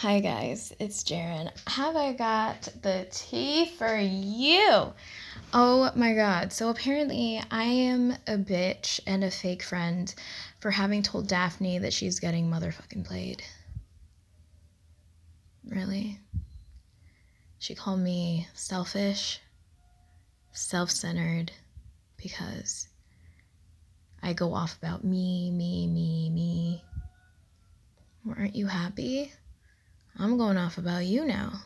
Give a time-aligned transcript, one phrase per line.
[0.00, 1.50] Hi guys, it's Jaren.
[1.68, 4.94] Have I got the tea for you?
[5.52, 6.54] Oh my god.
[6.54, 10.14] So apparently I am a bitch and a fake friend
[10.60, 13.42] for having told Daphne that she's getting motherfucking played.
[15.68, 16.18] Really?
[17.58, 19.38] She called me selfish,
[20.52, 21.52] self-centered
[22.16, 22.88] because
[24.22, 26.84] I go off about me, me, me, me.
[28.26, 29.30] Aren't you happy?
[30.18, 31.62] I'm going off about you now.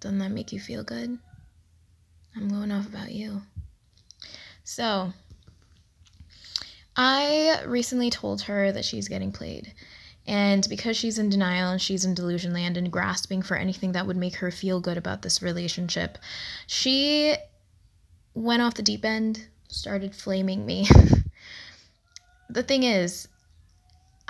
[0.00, 1.18] Doesn't that make you feel good?
[2.34, 3.42] I'm going off about you.
[4.64, 5.12] So,
[6.96, 9.72] I recently told her that she's getting played.
[10.26, 14.06] And because she's in denial and she's in delusion land and grasping for anything that
[14.06, 16.18] would make her feel good about this relationship,
[16.66, 17.34] she
[18.34, 20.88] went off the deep end, started flaming me.
[22.50, 23.26] the thing is,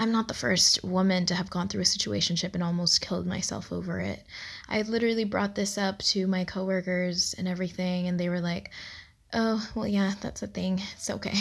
[0.02, 3.70] I'm not the first woman to have gone through a situationship and almost killed myself
[3.70, 4.26] over it.
[4.68, 8.72] I literally brought this up to my coworkers and everything, and they were like,
[9.32, 10.82] "Oh, well, yeah, that's a thing.
[10.96, 11.38] It's okay."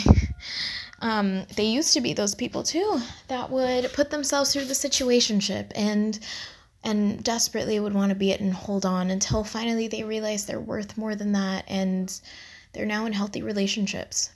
[1.00, 5.72] um, they used to be those people too that would put themselves through the situationship
[5.74, 6.20] and
[6.84, 10.60] and desperately would want to be it and hold on until finally they realize they're
[10.60, 12.20] worth more than that and
[12.74, 14.30] they're now in healthy relationships.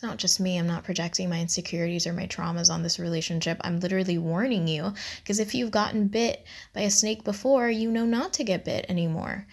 [0.00, 0.56] It's not just me.
[0.56, 3.60] I'm not projecting my insecurities or my traumas on this relationship.
[3.60, 8.06] I'm literally warning you because if you've gotten bit by a snake before, you know
[8.06, 9.46] not to get bit anymore.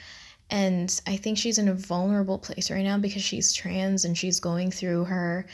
[0.49, 4.39] And I think she's in a vulnerable place right now because she's trans and she's
[4.39, 5.47] going through her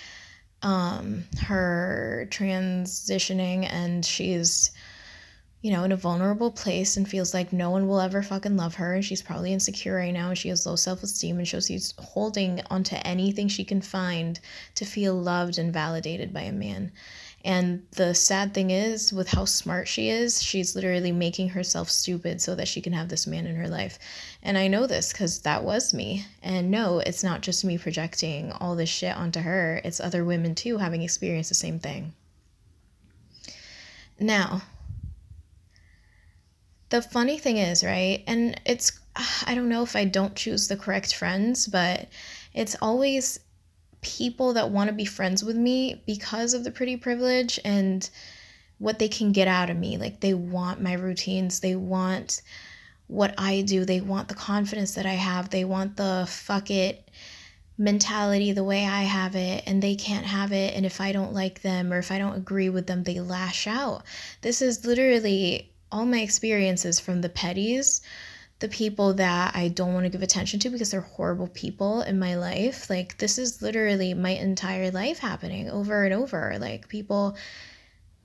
[0.61, 4.69] um her transitioning and she's
[5.63, 8.75] you know, in a vulnerable place and feels like no one will ever fucking love
[8.75, 8.95] her.
[8.95, 12.61] And she's probably insecure right now and she has low self esteem and she's holding
[12.69, 14.41] onto anything she can find
[14.75, 16.91] to feel loved and validated by a man.
[17.45, 22.41] And the sad thing is, with how smart she is, she's literally making herself stupid
[22.41, 23.99] so that she can have this man in her life.
[24.41, 26.25] And I know this because that was me.
[26.41, 30.55] And no, it's not just me projecting all this shit onto her, it's other women
[30.55, 32.11] too having experienced the same thing.
[34.19, 34.61] Now,
[36.93, 38.23] the funny thing is, right?
[38.27, 38.99] And it's,
[39.47, 42.07] I don't know if I don't choose the correct friends, but
[42.53, 43.39] it's always
[44.01, 48.07] people that want to be friends with me because of the pretty privilege and
[48.77, 49.97] what they can get out of me.
[49.97, 52.43] Like they want my routines, they want
[53.07, 57.09] what I do, they want the confidence that I have, they want the fuck it
[57.75, 61.33] mentality the way I have it and they can't have it and if I don't
[61.33, 64.03] like them or if I don't agree with them they lash out.
[64.41, 68.01] This is literally all my experiences from the petties,
[68.59, 72.17] the people that I don't want to give attention to because they're horrible people in
[72.17, 72.89] my life.
[72.89, 76.57] Like, this is literally my entire life happening over and over.
[76.59, 77.37] Like, people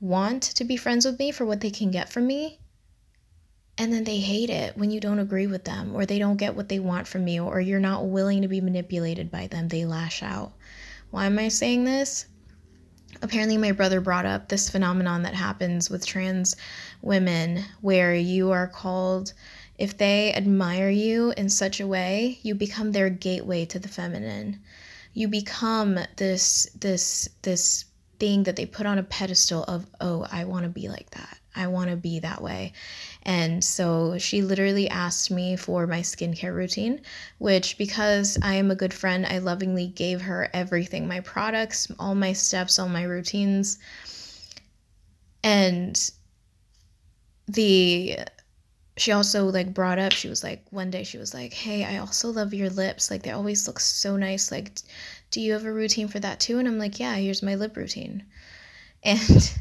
[0.00, 2.58] want to be friends with me for what they can get from me.
[3.76, 6.56] And then they hate it when you don't agree with them or they don't get
[6.56, 9.68] what they want from you or you're not willing to be manipulated by them.
[9.68, 10.52] They lash out.
[11.10, 12.26] Why am I saying this?
[13.22, 16.56] Apparently my brother brought up this phenomenon that happens with trans
[17.02, 19.32] women where you are called
[19.78, 24.60] if they admire you in such a way you become their gateway to the feminine.
[25.14, 27.84] You become this this this
[28.18, 31.38] thing that they put on a pedestal of oh i want to be like that
[31.58, 32.72] I want to be that way.
[33.24, 37.02] And so she literally asked me for my skincare routine,
[37.38, 42.14] which, because I am a good friend, I lovingly gave her everything my products, all
[42.14, 43.78] my steps, all my routines.
[45.42, 46.10] And
[47.48, 48.18] the
[48.98, 51.98] she also like brought up she was like one day she was like hey i
[51.98, 54.72] also love your lips like they always look so nice like
[55.30, 57.76] do you have a routine for that too and i'm like yeah here's my lip
[57.76, 58.24] routine
[59.04, 59.58] and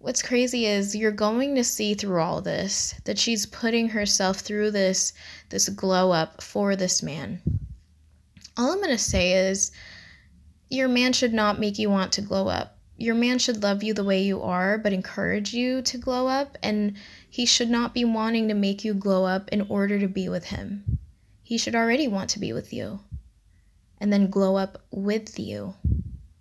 [0.00, 4.70] what's crazy is you're going to see through all this that she's putting herself through
[4.70, 5.12] this
[5.50, 7.40] this glow up for this man.
[8.56, 9.70] All I'm going to say is
[10.70, 12.78] your man should not make you want to glow up.
[12.96, 16.56] Your man should love you the way you are, but encourage you to glow up.
[16.62, 16.96] And
[17.28, 20.46] he should not be wanting to make you glow up in order to be with
[20.46, 20.98] him.
[21.42, 23.00] He should already want to be with you
[23.98, 25.74] and then glow up with you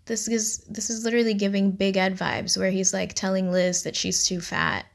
[0.10, 3.96] this is this is literally giving Big Ed vibes where he's like telling Liz that
[3.96, 4.86] she's too fat.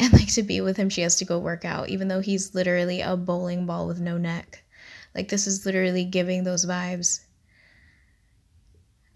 [0.00, 2.54] And like to be with him she has to go work out even though he's
[2.54, 4.62] literally a bowling ball with no neck.
[5.12, 7.18] Like this is literally giving those vibes.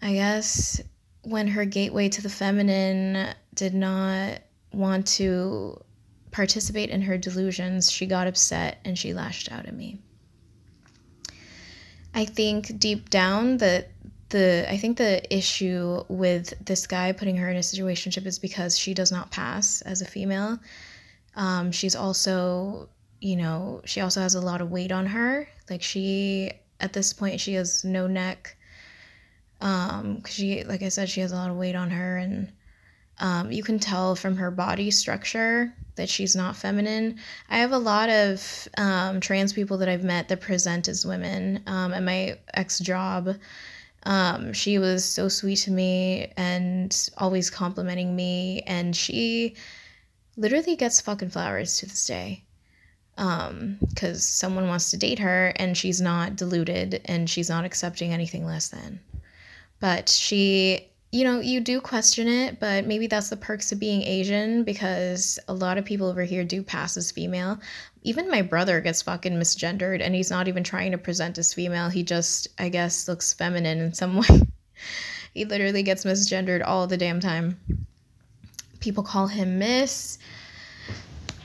[0.01, 0.81] I guess
[1.23, 4.41] when her gateway to the feminine did not
[4.73, 5.81] want to
[6.33, 10.01] participate in her delusions, she got upset and she lashed out at me.
[12.15, 13.93] I think deep down that
[14.33, 18.77] the I think the issue with this guy putting her in a situationship is because
[18.77, 20.59] she does not pass as a female.
[21.37, 22.89] Um, she's also,
[23.21, 25.49] you know, she also has a lot of weight on her.
[25.71, 28.57] Like she at this point she has no neck.
[29.61, 32.53] Um, cause she like I said, she has a lot of weight on her and
[33.19, 37.19] um, you can tell from her body structure that she's not feminine.
[37.49, 41.63] I have a lot of um, trans people that I've met that present as women.
[41.67, 43.37] Um, at my ex job,
[44.05, 49.55] um, she was so sweet to me and always complimenting me, and she
[50.37, 52.45] literally gets fucking flowers to this day.
[53.19, 58.11] Um, because someone wants to date her and she's not deluded and she's not accepting
[58.11, 59.01] anything less than.
[59.81, 64.03] But she you know, you do question it, but maybe that's the perks of being
[64.03, 67.61] Asian because a lot of people over here do pass as female.
[68.03, 71.89] Even my brother gets fucking misgendered and he's not even trying to present as female.
[71.89, 74.43] He just, I guess, looks feminine in some way.
[75.33, 77.59] he literally gets misgendered all the damn time.
[78.81, 80.19] People call him Miss,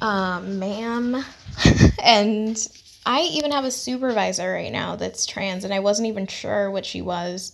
[0.02, 1.24] um, ma'am.
[2.04, 2.68] and
[3.06, 6.86] I even have a supervisor right now that's trans and I wasn't even sure what
[6.86, 7.54] she was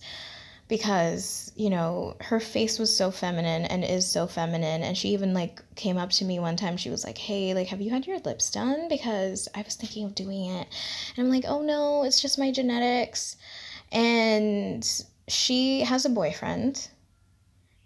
[0.68, 4.82] because you know her face was so feminine and is so feminine.
[4.82, 6.76] And she even like came up to me one time.
[6.76, 8.88] She was like hey like have you had your lips done?
[8.88, 10.66] Because i was thinking of doing it.
[11.16, 13.36] And i'm like oh no it's just my genetics.
[13.92, 14.84] And
[15.28, 16.88] she has a boyfriend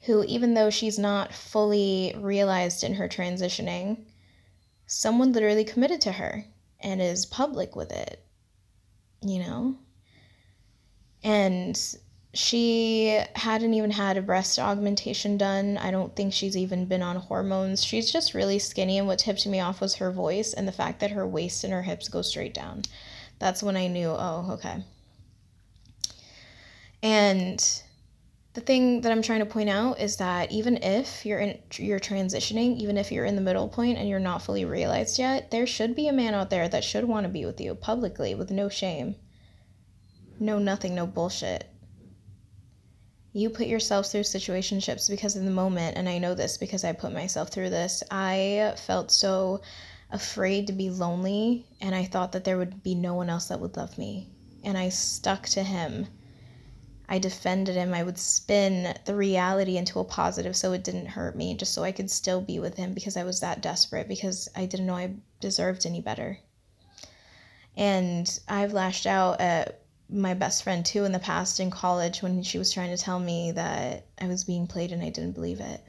[0.02, 4.04] who even though she's not fully realized in her transitioning
[4.86, 6.44] someone literally committed to her
[6.80, 8.24] and is public with it
[9.22, 9.76] you know?
[11.24, 11.78] And
[12.38, 15.76] she hadn't even had a breast augmentation done.
[15.76, 17.82] I don't think she's even been on hormones.
[17.82, 21.00] She's just really skinny, and what tipped me off was her voice and the fact
[21.00, 22.82] that her waist and her hips go straight down.
[23.40, 24.84] That's when I knew, oh, okay.
[27.02, 27.58] And
[28.52, 31.98] the thing that I'm trying to point out is that even if you're in you're
[31.98, 35.66] transitioning, even if you're in the middle point and you're not fully realized yet, there
[35.66, 38.52] should be a man out there that should want to be with you publicly with
[38.52, 39.16] no shame.
[40.38, 41.68] No nothing, no bullshit
[43.38, 46.92] you put yourself through situationships because in the moment, and I know this because I
[46.92, 49.62] put myself through this, I felt so
[50.10, 53.60] afraid to be lonely, and I thought that there would be no one else that
[53.60, 54.28] would love me.
[54.64, 56.06] And I stuck to him.
[57.08, 57.94] I defended him.
[57.94, 61.82] I would spin the reality into a positive so it didn't hurt me, just so
[61.82, 64.96] I could still be with him because I was that desperate, because I didn't know
[64.96, 66.38] I deserved any better.
[67.76, 72.42] And I've lashed out at my best friend too in the past in college when
[72.42, 75.60] she was trying to tell me that I was being played and I didn't believe
[75.60, 75.82] it.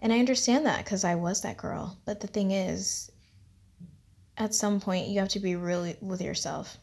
[0.00, 1.98] And I understand that because I was that girl.
[2.06, 3.10] But the thing is,
[4.38, 6.78] at some point, you have to be real with yourself.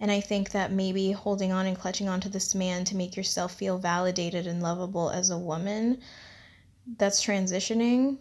[0.00, 3.54] And I think that maybe holding on and clutching onto this man to make yourself
[3.54, 6.00] feel validated and lovable as a woman
[6.96, 8.18] that's transitioning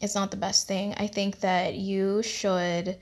[0.00, 0.94] is not the best thing.
[0.96, 2.98] I think that you should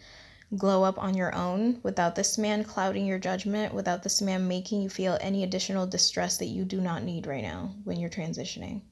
[0.56, 4.82] glow up on your own without this man clouding your judgment, without this man making
[4.82, 8.82] you feel any additional distress that you do not need right now when you're transitioning.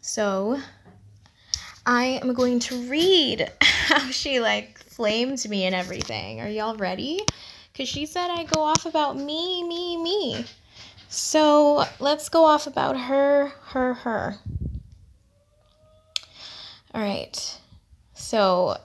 [0.00, 0.60] So,
[1.86, 6.40] I am going to read how she like flamed me and everything.
[6.40, 7.20] Are y'all ready?
[7.72, 10.44] Because she said I go off about me, me, me.
[11.08, 14.36] So, let's go off about her, her, her.
[16.94, 17.58] All right.
[18.14, 18.76] So,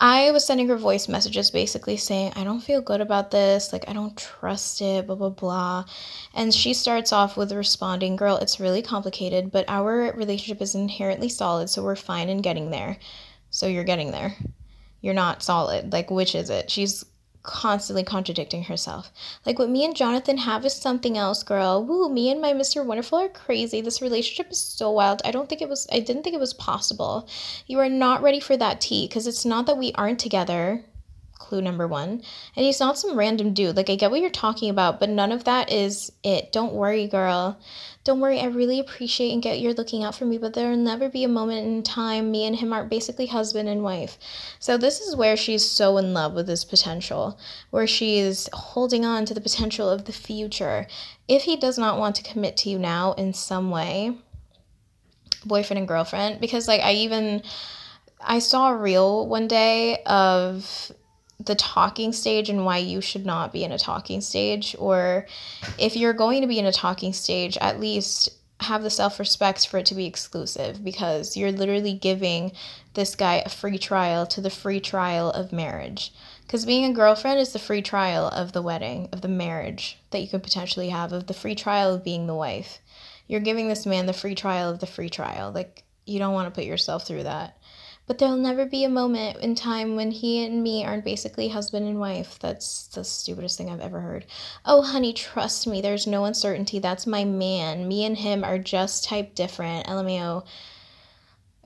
[0.00, 3.72] I was sending her voice messages basically saying, I don't feel good about this.
[3.72, 5.84] Like, I don't trust it, blah, blah, blah.
[6.34, 11.28] And she starts off with responding, Girl, it's really complicated, but our relationship is inherently
[11.28, 12.98] solid, so we're fine in getting there.
[13.50, 14.36] So you're getting there.
[15.00, 15.92] You're not solid.
[15.92, 16.70] Like, which is it?
[16.70, 17.04] She's
[17.44, 19.12] constantly contradicting herself.
[19.46, 21.84] Like what me and Jonathan have is something else, girl.
[21.84, 22.84] Woo, me and my Mr.
[22.84, 23.80] Wonderful are crazy.
[23.80, 25.22] This relationship is so wild.
[25.24, 27.28] I don't think it was I didn't think it was possible.
[27.66, 30.84] You are not ready for that tea because it's not that we aren't together.
[31.54, 32.08] Clue number 1.
[32.08, 33.76] And he's not some random dude.
[33.76, 36.50] Like I get what you're talking about, but none of that is it.
[36.50, 37.60] Don't worry, girl.
[38.02, 41.08] Don't worry, I really appreciate and get you're looking out for me, but there'll never
[41.08, 44.18] be a moment in time me and him are basically husband and wife.
[44.58, 47.38] So this is where she's so in love with his potential,
[47.70, 50.88] where she's holding on to the potential of the future.
[51.28, 54.18] If he does not want to commit to you now in some way,
[55.46, 57.42] boyfriend and girlfriend, because like I even
[58.20, 60.90] I saw a reel one day of
[61.44, 65.26] the talking stage and why you should not be in a talking stage or
[65.78, 69.66] if you're going to be in a talking stage at least have the self respect
[69.66, 72.52] for it to be exclusive because you're literally giving
[72.94, 76.12] this guy a free trial to the free trial of marriage.
[76.42, 80.20] Because being a girlfriend is the free trial of the wedding, of the marriage that
[80.20, 82.80] you could potentially have, of the free trial of being the wife.
[83.26, 85.50] You're giving this man the free trial of the free trial.
[85.50, 87.56] Like, you don't want to put yourself through that.
[88.06, 91.88] But there'll never be a moment in time when he and me aren't basically husband
[91.88, 92.38] and wife.
[92.38, 94.26] That's the stupidest thing I've ever heard.
[94.66, 96.78] Oh, honey, trust me, there's no uncertainty.
[96.78, 97.88] That's my man.
[97.88, 99.86] Me and him are just type different.
[99.86, 100.44] LMAO.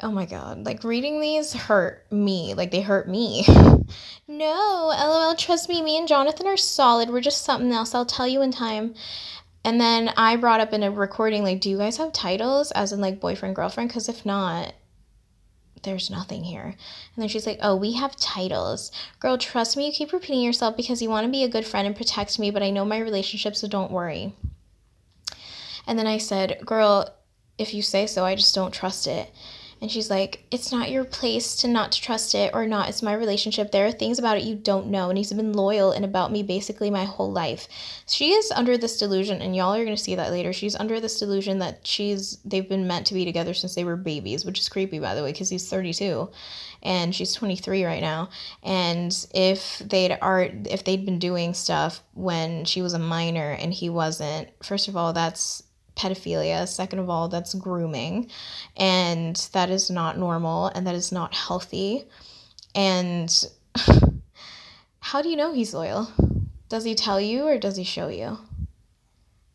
[0.00, 0.64] Oh my god.
[0.64, 2.54] Like reading these hurt me.
[2.54, 3.45] Like they hurt me.
[4.28, 7.11] no, LOL, trust me, me and Jonathan are solid.
[7.11, 7.97] We're just something else.
[7.97, 8.95] I'll tell you in time.
[9.64, 12.92] And then I brought up in a recording, like, do you guys have titles as
[12.92, 13.90] in like boyfriend, girlfriend?
[13.90, 14.73] Because if not,
[15.82, 16.64] there's nothing here.
[16.64, 16.76] And
[17.16, 18.90] then she's like, Oh, we have titles.
[19.20, 21.87] Girl, trust me, you keep repeating yourself because you want to be a good friend
[21.87, 24.35] and protect me, but I know my relationship, so don't worry.
[25.87, 27.08] And then I said, Girl,
[27.56, 29.32] if you say so, I just don't trust it.
[29.80, 32.88] And she's like, It's not your place to not to trust it or not.
[32.88, 33.70] It's my relationship.
[33.70, 35.08] There are things about it you don't know.
[35.08, 37.68] And he's been loyal and about me basically my whole life.
[38.06, 40.52] She is under this delusion, and y'all are gonna see that later.
[40.52, 43.97] She's under this delusion that she's they've been meant to be together since they were
[43.97, 46.28] babies, which is creepy by the way, because he's 32
[46.82, 48.30] and she's 23 right now.
[48.62, 53.73] And if they'd are if they'd been doing stuff when she was a minor and
[53.73, 55.62] he wasn't, first of all, that's
[55.99, 56.67] pedophilia.
[56.67, 58.31] Second of all, that's grooming.
[58.76, 62.05] And that is not normal and that is not healthy.
[62.75, 63.31] And
[65.00, 66.11] how do you know he's loyal?
[66.69, 68.38] Does he tell you or does he show you?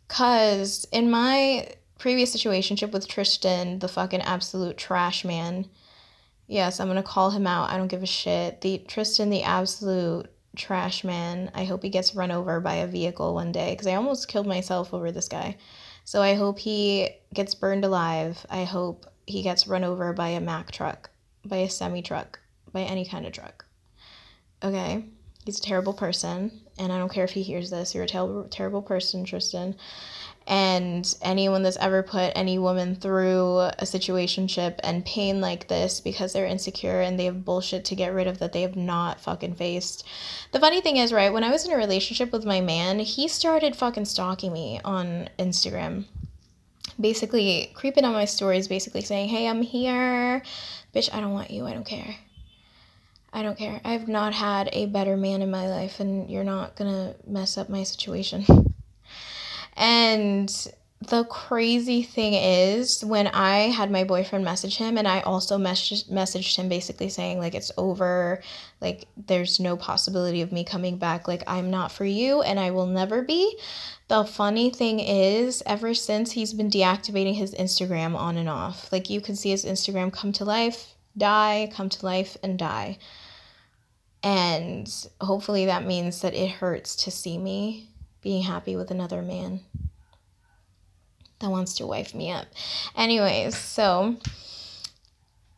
[0.08, 5.66] Because in my previous situationship with Tristan, the fucking absolute trash man,
[6.48, 7.70] yes, I'm gonna call him out.
[7.70, 8.62] I don't give a shit.
[8.62, 11.52] The Tristan, the absolute trash man.
[11.56, 14.48] I hope he gets run over by a vehicle one day because I almost killed
[14.48, 15.58] myself over this guy.
[16.06, 18.46] So I hope he gets burned alive.
[18.50, 21.10] I hope he gets run over by a Mack truck,
[21.46, 22.40] by a semi truck,
[22.72, 23.66] by any kind of truck.
[24.62, 25.06] Okay?
[25.46, 27.94] He's a terrible person, and I don't care if he hears this.
[27.94, 29.76] You're a ter- terrible person, Tristan
[30.46, 36.34] and anyone that's ever put any woman through a situationship and pain like this because
[36.34, 39.56] they're insecure and they have bullshit to get rid of that they have not fucking
[39.56, 40.06] faced.
[40.52, 43.28] The funny thing is, right, when I was in a relationship with my man, he
[43.28, 46.06] started fucking stalking me on Instagram.
[47.00, 50.44] Basically, creeping on my stories, basically saying, Hey, I'm here.
[50.94, 51.66] Bitch, I don't want you.
[51.66, 52.18] I don't care.
[53.32, 53.82] I don't care.
[53.84, 57.68] I've not had a better man in my life, and you're not gonna mess up
[57.68, 58.46] my situation.
[59.76, 60.50] And
[61.10, 66.10] the crazy thing is when I had my boyfriend message him and I also messaged
[66.10, 68.42] messaged him basically saying like it's over,
[68.80, 72.72] like there's no possibility of me coming back, like I'm not for you and I
[72.72, 73.58] will never be.
[74.08, 78.92] The funny thing is ever since he's been deactivating his Instagram on and off.
[78.92, 82.98] Like you can see his Instagram come to life, die, come to life and die.
[84.22, 84.90] And
[85.20, 87.90] hopefully that means that it hurts to see me
[88.24, 89.60] being happy with another man
[91.40, 92.48] that wants to wife me up.
[92.96, 94.16] Anyways, so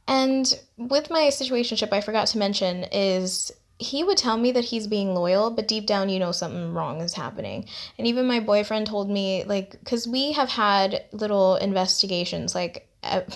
[0.08, 4.88] and with my situationship, I forgot to mention is he would tell me that he's
[4.88, 7.68] being loyal, but deep down, you know, something wrong is happening.
[7.98, 12.85] And even my boyfriend told me, like, because we have had little investigations, like,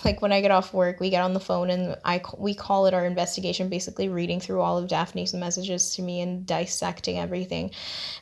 [0.05, 2.85] like when I get off work, we get on the phone and I we call
[2.85, 7.71] it our investigation, basically reading through all of Daphne's messages to me and dissecting everything.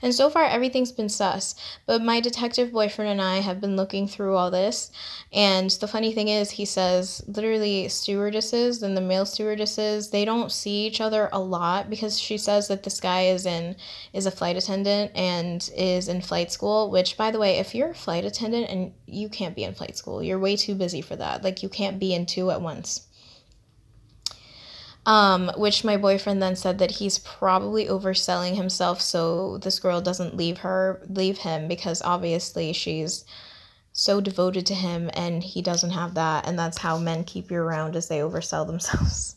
[0.02, 1.56] And so far, everything's been sus.
[1.86, 4.92] But my detective boyfriend and I have been looking through all this,
[5.32, 10.52] and the funny thing is, he says literally stewardesses and the male stewardesses they don't
[10.52, 13.76] see each other a lot because she says that this guy is in
[14.14, 16.90] is a flight attendant and is in flight school.
[16.92, 19.98] Which, by the way, if you're a flight attendant and you can't be in flight
[19.98, 23.08] school, you're way too busy for that like you can't be in two at once.
[25.06, 30.36] Um, which my boyfriend then said that he's probably overselling himself so this girl doesn't
[30.36, 33.24] leave her leave him because obviously she's
[33.94, 37.58] so devoted to him and he doesn't have that and that's how men keep you
[37.58, 39.36] around as they oversell themselves.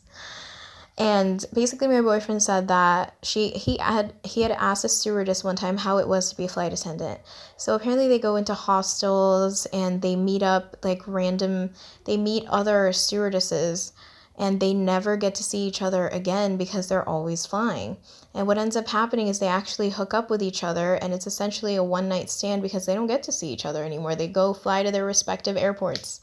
[1.01, 5.55] And basically my boyfriend said that she he had he had asked a stewardess one
[5.55, 7.21] time how it was to be a flight attendant.
[7.57, 11.71] So apparently they go into hostels and they meet up like random
[12.05, 13.93] they meet other stewardesses
[14.37, 17.97] and they never get to see each other again because they're always flying.
[18.35, 21.25] And what ends up happening is they actually hook up with each other and it's
[21.25, 24.13] essentially a one night stand because they don't get to see each other anymore.
[24.13, 26.21] They go fly to their respective airports.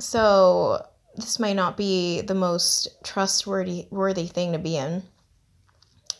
[0.00, 0.84] So
[1.16, 5.02] this might not be the most trustworthy worthy thing to be in.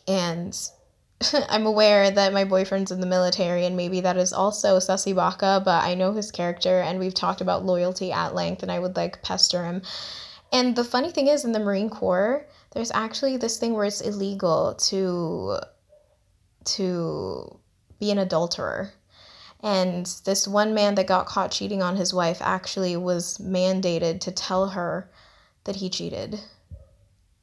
[0.09, 0.59] And
[1.49, 5.63] I'm aware that my boyfriend's in the military and maybe that is also Sussy Baka,
[5.65, 8.97] but I know his character and we've talked about loyalty at length and I would
[8.97, 9.83] like pester him.
[10.53, 14.01] And the funny thing is in the Marine Corps, there's actually this thing where it's
[14.01, 15.59] illegal to
[16.65, 17.59] to
[18.01, 18.93] be an adulterer.
[19.63, 24.31] And this one man that got caught cheating on his wife actually was mandated to
[24.31, 25.11] tell her
[25.65, 26.41] that he cheated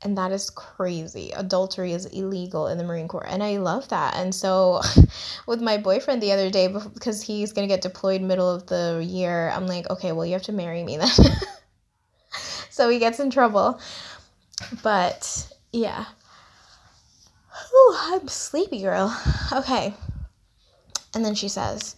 [0.04, 1.32] and that is crazy.
[1.32, 4.16] Adultery is illegal in the Marine Corps, and I love that.
[4.16, 4.82] And so,
[5.48, 9.50] with my boyfriend the other day, because he's gonna get deployed middle of the year,
[9.50, 11.10] I'm like, okay, well, you have to marry me then.
[12.70, 13.80] so he gets in trouble.
[14.84, 16.06] But yeah.
[17.74, 19.18] Ooh, I'm sleepy, girl.
[19.52, 19.94] Okay.
[21.16, 21.96] And then she says,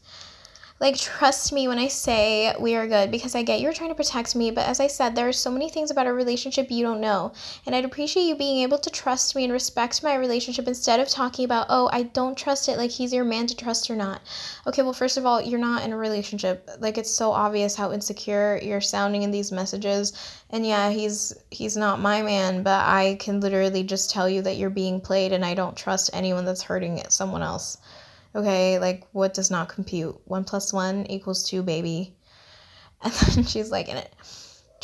[0.78, 3.96] like, trust me when I say we are good because I get you're trying to
[3.96, 6.84] protect me, but as I said, there are so many things about our relationship you
[6.84, 7.32] don't know.
[7.66, 11.08] And I'd appreciate you being able to trust me and respect my relationship instead of
[11.08, 14.22] talking about, oh, I don't trust it, like he's your man to trust or not.
[14.68, 16.70] Okay, well, first of all, you're not in a relationship.
[16.80, 20.12] Like, it's so obvious how insecure you're sounding in these messages.
[20.50, 24.58] And yeah, he's he's not my man, but I can literally just tell you that
[24.58, 27.78] you're being played and I don't trust anyone that's hurting someone else.
[28.36, 30.20] Okay, like what does not compute?
[30.26, 32.14] One plus one equals two, baby.
[33.04, 34.14] And then she's like, in it.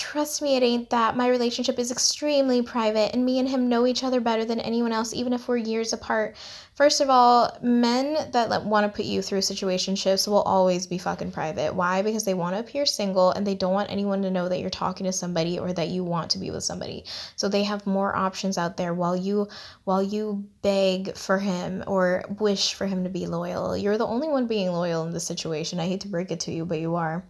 [0.01, 1.15] Trust me, it ain't that.
[1.15, 4.91] My relationship is extremely private, and me and him know each other better than anyone
[4.91, 6.35] else, even if we're years apart.
[6.73, 11.31] First of all, men that want to put you through situationships will always be fucking
[11.31, 11.75] private.
[11.75, 12.01] Why?
[12.01, 14.71] Because they want to appear single and they don't want anyone to know that you're
[14.71, 17.05] talking to somebody or that you want to be with somebody.
[17.35, 19.49] So they have more options out there while you
[19.83, 23.77] while you beg for him or wish for him to be loyal.
[23.77, 25.79] You're the only one being loyal in this situation.
[25.79, 27.23] I hate to break it to you, but you are.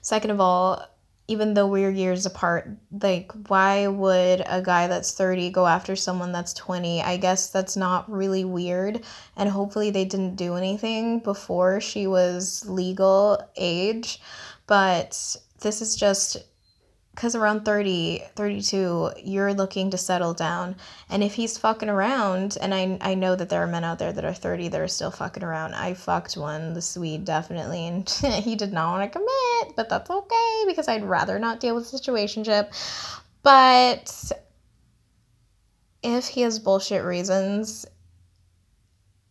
[0.00, 0.82] Second of all,
[1.26, 2.68] even though we're years apart,
[3.00, 7.02] like, why would a guy that's 30 go after someone that's 20?
[7.02, 9.04] I guess that's not really weird.
[9.36, 14.20] And hopefully, they didn't do anything before she was legal age.
[14.66, 16.36] But this is just
[17.14, 20.76] because around 30 32 you're looking to settle down.
[21.08, 24.12] And if he's fucking around and I, I know that there are men out there
[24.12, 25.74] that are 30 that are still fucking around.
[25.74, 28.08] I fucked one the swede definitely and
[28.42, 31.90] he did not want to commit but that's okay because i'd rather not deal with
[31.90, 32.68] the situationship.
[33.42, 34.32] But
[36.02, 37.86] if he has bullshit reasons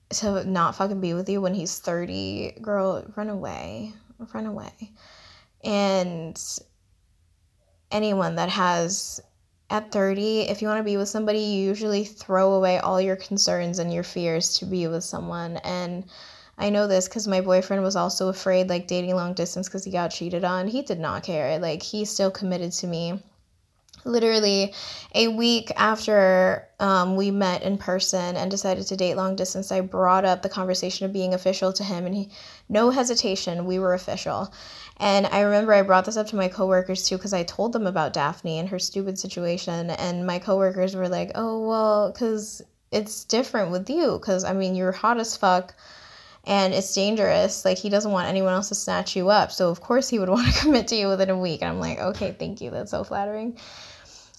[0.10, 3.94] to not fucking be with you when he's 30 girl run away.
[4.34, 4.92] Run away.
[5.64, 6.40] And
[7.94, 9.22] anyone that has
[9.70, 13.16] at 30 if you want to be with somebody you usually throw away all your
[13.16, 16.04] concerns and your fears to be with someone and
[16.58, 19.92] I know this because my boyfriend was also afraid, like dating long distance, because he
[19.92, 20.68] got cheated on.
[20.68, 21.58] He did not care.
[21.58, 23.20] Like, he still committed to me.
[24.06, 24.74] Literally,
[25.16, 29.82] a week after um, we met in person and decided to date long distance, I
[29.82, 32.30] brought up the conversation of being official to him, and he,
[32.68, 34.52] no hesitation, we were official.
[34.98, 37.88] And I remember I brought this up to my coworkers too because I told them
[37.88, 39.90] about Daphne and her stupid situation.
[39.90, 42.62] And my coworkers were like, oh, well, because
[42.92, 44.20] it's different with you.
[44.20, 45.74] Because, I mean, you're hot as fuck
[46.46, 47.66] and it's dangerous.
[47.66, 49.52] Like, he doesn't want anyone else to snatch you up.
[49.52, 51.62] So, of course, he would want to commit to you within a week.
[51.62, 52.70] And I'm like, okay, thank you.
[52.70, 53.58] That's so flattering.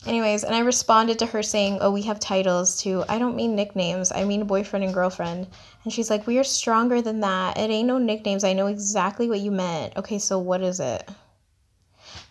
[0.06, 3.04] Anyways, and I responded to her saying, Oh, we have titles too.
[3.08, 5.46] I don't mean nicknames, I mean boyfriend and girlfriend.
[5.82, 7.56] And she's like, We are stronger than that.
[7.56, 8.44] It ain't no nicknames.
[8.44, 9.96] I know exactly what you meant.
[9.96, 11.08] Okay, so what is it?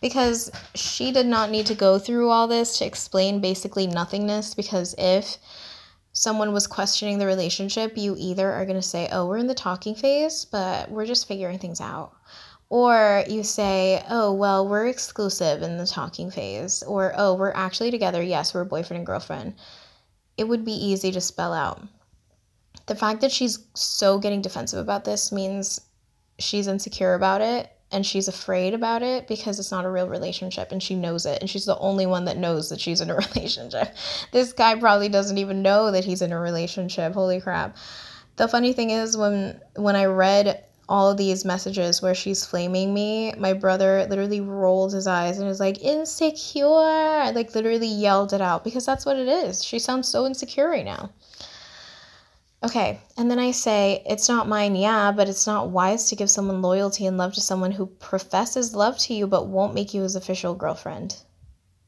[0.02, 4.54] Because she did not need to go through all this to explain basically nothingness.
[4.54, 5.38] Because if
[6.12, 9.56] someone was questioning the relationship, you either are going to say, Oh, we're in the
[9.56, 12.14] talking phase, but we're just figuring things out
[12.74, 16.82] or you say, oh, well, we're exclusive in the talking phase.
[16.82, 18.24] Or, oh, we're actually together.
[18.24, 19.54] Yes, we're boyfriend and girlfriend.
[20.38, 21.84] It would be easy to spell out.
[22.88, 25.82] The fact that she's so getting defensive about this means
[26.40, 30.72] she's insecure about it and she's afraid about it because it's not a real relationship
[30.72, 33.16] and she knows it and she's the only one that knows that she's in a
[33.36, 33.96] relationship.
[34.32, 37.14] This guy probably doesn't even know that he's in a relationship.
[37.14, 37.78] Holy crap.
[38.38, 42.93] The funny thing is when when I read all of these messages where she's flaming
[42.93, 46.67] me, my brother literally rolled his eyes and was like, insecure.
[46.67, 49.63] I like literally yelled it out because that's what it is.
[49.63, 51.12] She sounds so insecure right now.
[52.63, 56.30] Okay, and then I say, it's not mine, yeah, but it's not wise to give
[56.30, 60.02] someone loyalty and love to someone who professes love to you but won't make you
[60.04, 61.17] his official girlfriend.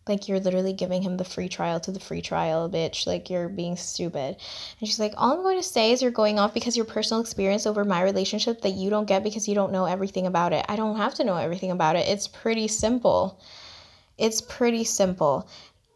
[0.08, 3.08] Like you're literally giving him the free trial to the free trial, bitch.
[3.08, 4.38] Like you're being stupid.
[4.80, 7.22] And she's like, All I'm going to say is you're going off because your personal
[7.22, 10.66] experience over my relationship that you don't get because you don't know everything about it.
[10.70, 12.08] I don't have to know everything about it.
[12.08, 13.42] It's pretty simple.
[14.18, 15.50] It's pretty simple.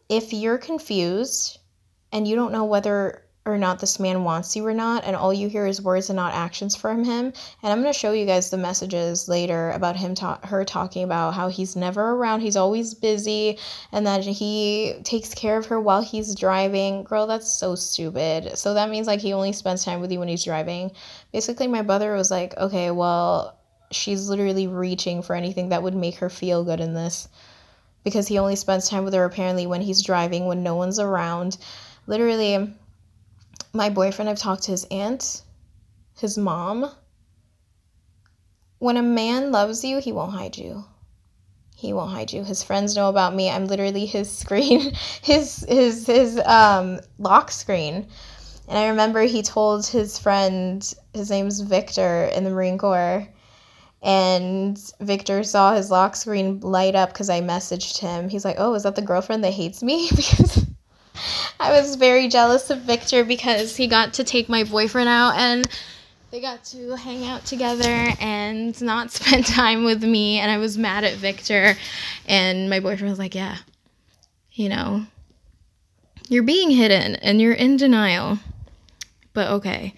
[0.08, 1.58] If you're confused
[2.12, 5.32] and you don't know whether or not this man wants you or not, and all
[5.32, 7.32] you hear is words and not actions from him.
[7.62, 11.34] And I'm gonna show you guys the messages later about him ta- her talking about
[11.34, 13.58] how he's never around, he's always busy,
[13.92, 17.04] and that he takes care of her while he's driving.
[17.04, 18.56] Girl, that's so stupid.
[18.56, 20.92] So that means like he only spends time with you when he's driving.
[21.32, 23.58] Basically, my brother was like, okay, well,
[23.90, 27.28] she's literally reaching for anything that would make her feel good in this
[28.04, 31.58] because he only spends time with her apparently when he's driving when no one's around
[32.06, 32.72] literally
[33.72, 35.42] my boyfriend i've talked to his aunt
[36.20, 36.90] his mom.
[38.78, 40.84] When a man loves you he won't hide you.
[41.74, 42.44] He won't hide you.
[42.44, 43.48] His friends know about me.
[43.48, 48.06] I'm literally his screen his his his um lock screen.
[48.68, 53.26] And i remember he told his friend his name's victor in the marine corps.
[54.02, 58.30] And Victor saw his lock screen light up because I messaged him.
[58.30, 60.64] He's like, "Oh, is that the girlfriend that hates me?" because
[61.58, 65.68] I was very jealous of Victor because he got to take my boyfriend out and
[66.30, 70.78] they got to hang out together and not spend time with me and I was
[70.78, 71.74] mad at Victor
[72.26, 73.58] and my boyfriend was like, "Yeah.
[74.52, 75.06] You know,
[76.28, 78.38] you're being hidden and you're in denial."
[79.32, 79.94] But okay.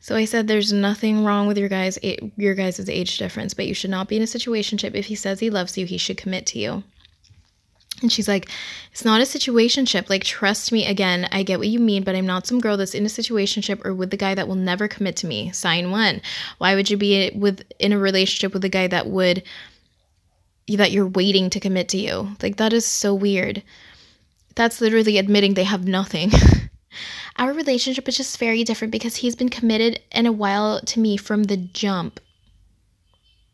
[0.00, 1.98] So I said there's nothing wrong with your guys
[2.36, 4.94] your guys' age difference, but you should not be in a situationship.
[4.94, 6.82] If he says he loves you, he should commit to you.
[8.00, 8.48] And she's like,
[8.92, 10.08] It's not a situationship.
[10.08, 12.94] Like, trust me again, I get what you mean, but I'm not some girl that's
[12.94, 15.50] in a situationship or with the guy that will never commit to me.
[15.52, 16.20] Sign one.
[16.58, 19.42] Why would you be with in a relationship with a guy that would
[20.68, 22.36] that you're waiting to commit to you?
[22.42, 23.62] Like that is so weird.
[24.54, 26.30] That's literally admitting they have nothing.
[27.36, 31.16] Our relationship is just very different because he's been committed in a while to me
[31.16, 32.20] from the jump.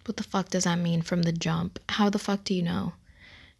[0.07, 1.79] What the fuck does that mean from the jump?
[1.91, 2.95] How the fuck do you know?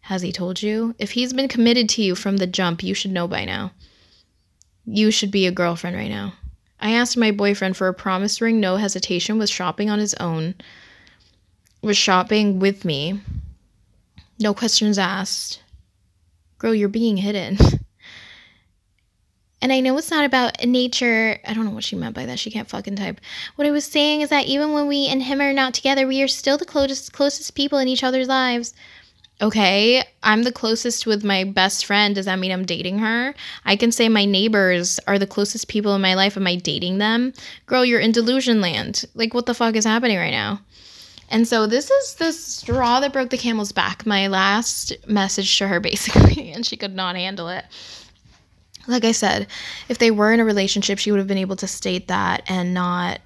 [0.05, 0.93] Has he told you?
[0.99, 3.71] If he's been committed to you from the jump, you should know by now.
[4.85, 6.33] You should be a girlfriend right now.
[6.79, 10.53] I asked my boyfriend for a promise ring, no hesitation, was shopping on his own,
[11.81, 13.19] was shopping with me,
[14.39, 15.63] no questions asked.
[16.59, 17.57] Girl, you're being hidden.
[19.61, 21.39] And I know it's not about nature.
[21.43, 22.37] I don't know what she meant by that.
[22.37, 23.19] She can't fucking type.
[23.55, 26.21] What I was saying is that even when we and him are not together, we
[26.21, 28.75] are still the closest closest people in each other's lives.
[29.41, 32.15] Okay, I'm the closest with my best friend.
[32.15, 33.35] Does that mean I'm dating her?
[33.65, 36.37] I can say my neighbors are the closest people in my life.
[36.37, 37.33] Am I dating them?
[37.65, 39.03] Girl, you're in delusion land.
[39.13, 40.61] Like, what the fuck is happening right now?
[41.29, 44.05] And so this is the straw that broke the camel's back.
[44.05, 47.65] My last message to her, basically, and she could not handle it
[48.87, 49.47] like I said,
[49.89, 52.73] if they were in a relationship, she would have been able to state that and
[52.73, 53.19] not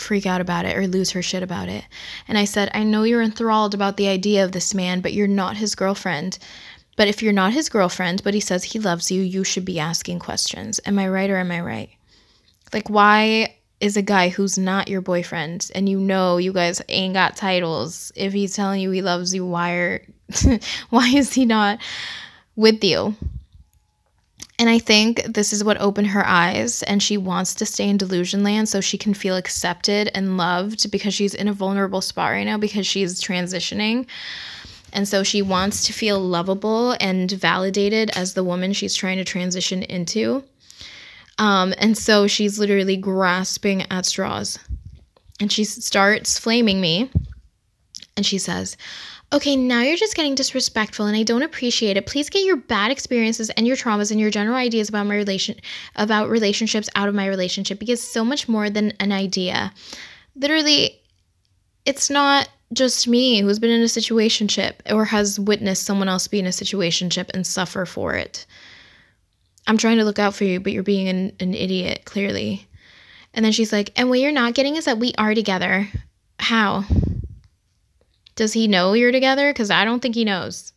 [0.00, 1.84] freak out about it or lose her shit about it.
[2.28, 5.26] And I said, I know you're enthralled about the idea of this man, but you're
[5.26, 6.38] not his girlfriend.
[6.96, 9.78] But if you're not his girlfriend, but he says he loves you, you should be
[9.78, 10.80] asking questions.
[10.86, 11.90] Am I right or am I right?
[12.72, 17.14] Like, why is a guy who's not your boyfriend and you know you guys ain't
[17.14, 20.02] got titles if he's telling you he loves you why are
[20.90, 21.78] why is he not
[22.54, 23.14] with you
[24.58, 27.98] and I think this is what opened her eyes, and she wants to stay in
[27.98, 32.30] delusion land so she can feel accepted and loved because she's in a vulnerable spot
[32.30, 34.06] right now because she's transitioning.
[34.94, 39.24] And so she wants to feel lovable and validated as the woman she's trying to
[39.24, 40.42] transition into.
[41.38, 44.58] Um, and so she's literally grasping at straws.
[45.38, 47.10] And she starts flaming me.
[48.16, 48.78] And she says,
[49.36, 52.06] okay, now you're just getting disrespectful and I don't appreciate it.
[52.06, 55.56] Please get your bad experiences and your traumas and your general ideas about my relation
[55.94, 59.74] about relationships out of my relationship because so much more than an idea.
[60.36, 60.98] Literally,
[61.84, 66.38] it's not just me who's been in a situationship or has witnessed someone else be
[66.38, 68.46] in a situationship and suffer for it.
[69.66, 72.66] I'm trying to look out for you, but you're being an, an idiot, clearly.
[73.34, 75.88] And then she's like, and what you're not getting is that we are together.
[76.38, 76.84] How?
[78.36, 79.50] Does he know you're together?
[79.50, 80.72] Because I don't think he knows.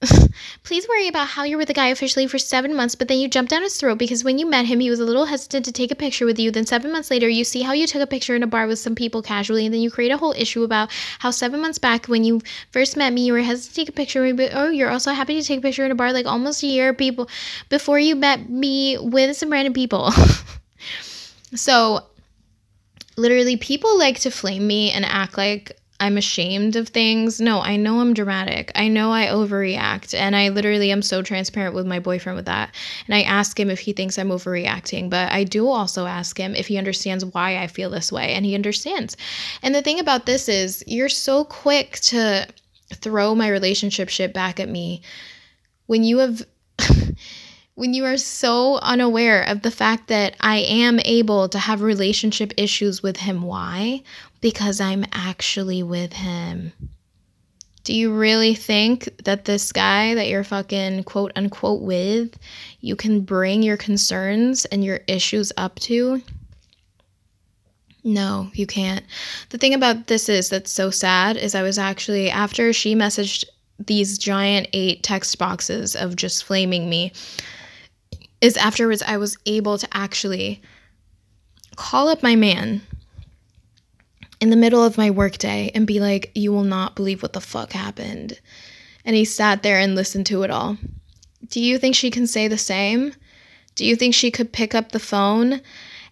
[0.62, 3.26] Please worry about how you're with a guy officially for seven months, but then you
[3.26, 5.72] jump down his throat because when you met him, he was a little hesitant to
[5.72, 6.52] take a picture with you.
[6.52, 8.78] Then, seven months later, you see how you took a picture in a bar with
[8.78, 12.06] some people casually, and then you create a whole issue about how seven months back,
[12.06, 14.56] when you first met me, you were hesitant to take a picture with me, but
[14.56, 16.94] oh, you're also happy to take a picture in a bar like almost a year
[16.94, 17.28] people
[17.68, 20.12] before you met me with some random people.
[21.54, 22.04] so,
[23.16, 27.40] literally, people like to flame me and act like I'm ashamed of things.
[27.40, 28.70] No, I know I'm dramatic.
[28.76, 30.14] I know I overreact.
[30.14, 32.72] And I literally am so transparent with my boyfriend with that.
[33.06, 35.10] And I ask him if he thinks I'm overreacting.
[35.10, 38.32] But I do also ask him if he understands why I feel this way.
[38.34, 39.16] And he understands.
[39.62, 42.46] And the thing about this is, you're so quick to
[42.94, 45.02] throw my relationship shit back at me
[45.86, 46.42] when you have.
[47.78, 52.52] when you are so unaware of the fact that I am able to have relationship
[52.56, 53.42] issues with him.
[53.42, 54.02] Why?
[54.40, 56.72] Because I'm actually with him.
[57.84, 62.38] Do you really think that this guy that you're fucking quote unquote with,
[62.80, 66.20] you can bring your concerns and your issues up to?
[68.04, 69.04] No, you can't.
[69.48, 73.44] The thing about this is that's so sad is I was actually, after she messaged
[73.78, 77.12] these giant eight text boxes of just flaming me,
[78.40, 80.62] is afterwards I was able to actually
[81.76, 82.82] call up my man
[84.40, 87.40] in the middle of my workday and be like, You will not believe what the
[87.40, 88.40] fuck happened.
[89.04, 90.76] And he sat there and listened to it all.
[91.48, 93.14] Do you think she can say the same?
[93.74, 95.60] Do you think she could pick up the phone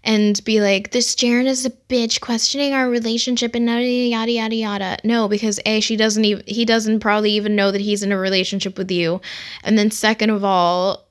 [0.03, 4.55] and be like, This Jaren is a bitch questioning our relationship and yada yada yada
[4.55, 4.97] yada?
[5.05, 8.19] No, because A, she doesn't even he doesn't probably even know that he's in a
[8.19, 9.21] relationship with you.
[9.63, 11.07] And then second of all,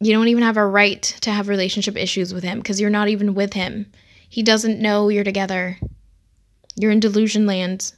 [0.00, 3.08] you don't even have a right to have relationship issues with him because you're not
[3.08, 3.86] even with him.
[4.30, 5.76] He doesn't know you're together.
[6.76, 7.92] You're in delusion land.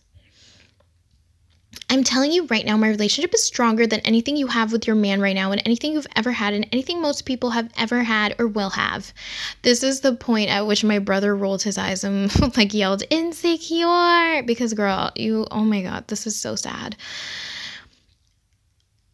[1.91, 4.97] I'm telling you right now, my relationship is stronger than anything you have with your
[4.97, 8.35] man right now, and anything you've ever had, and anything most people have ever had
[8.39, 9.13] or will have.
[9.61, 14.43] This is the point at which my brother rolled his eyes and like yelled, Insecure!
[14.43, 16.97] Because, girl, you, oh my god, this is so sad.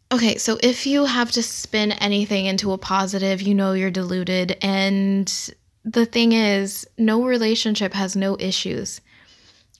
[0.09, 4.57] Okay, so if you have to spin anything into a positive, you know you're deluded.
[4.61, 5.29] And
[5.85, 9.01] the thing is, no relationship has no issues.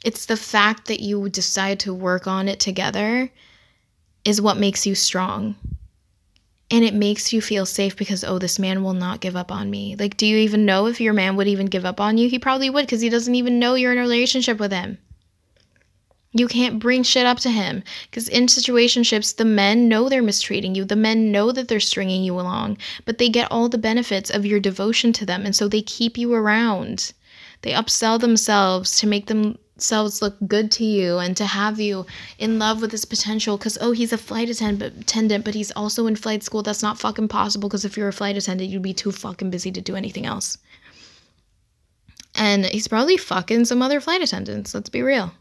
[0.04, 3.30] It's the fact that you decide to work on it together
[4.24, 5.56] is what makes you strong.
[6.72, 9.72] And it makes you feel safe because, oh, this man will not give up on
[9.72, 9.96] me.
[9.96, 12.30] Like, do you even know if your man would even give up on you?
[12.30, 15.00] He probably would because he doesn't even know you're in a relationship with him.
[16.32, 20.76] You can't bring shit up to him because in situationships, the men know they're mistreating
[20.76, 20.86] you.
[20.86, 24.46] The men know that they're stringing you along, but they get all the benefits of
[24.46, 25.44] your devotion to them.
[25.44, 27.14] And so they keep you around.
[27.64, 32.06] They upsell themselves to make themselves look good to you and to have you
[32.38, 36.16] in love with this potential because, oh, he's a flight attendant, but he's also in
[36.16, 36.62] flight school.
[36.62, 39.72] That's not fucking possible because if you're a flight attendant, you'd be too fucking busy
[39.72, 40.60] to do anything else.
[42.36, 44.76] And he's probably fucking some other flight attendants.
[44.76, 45.34] Let's be real.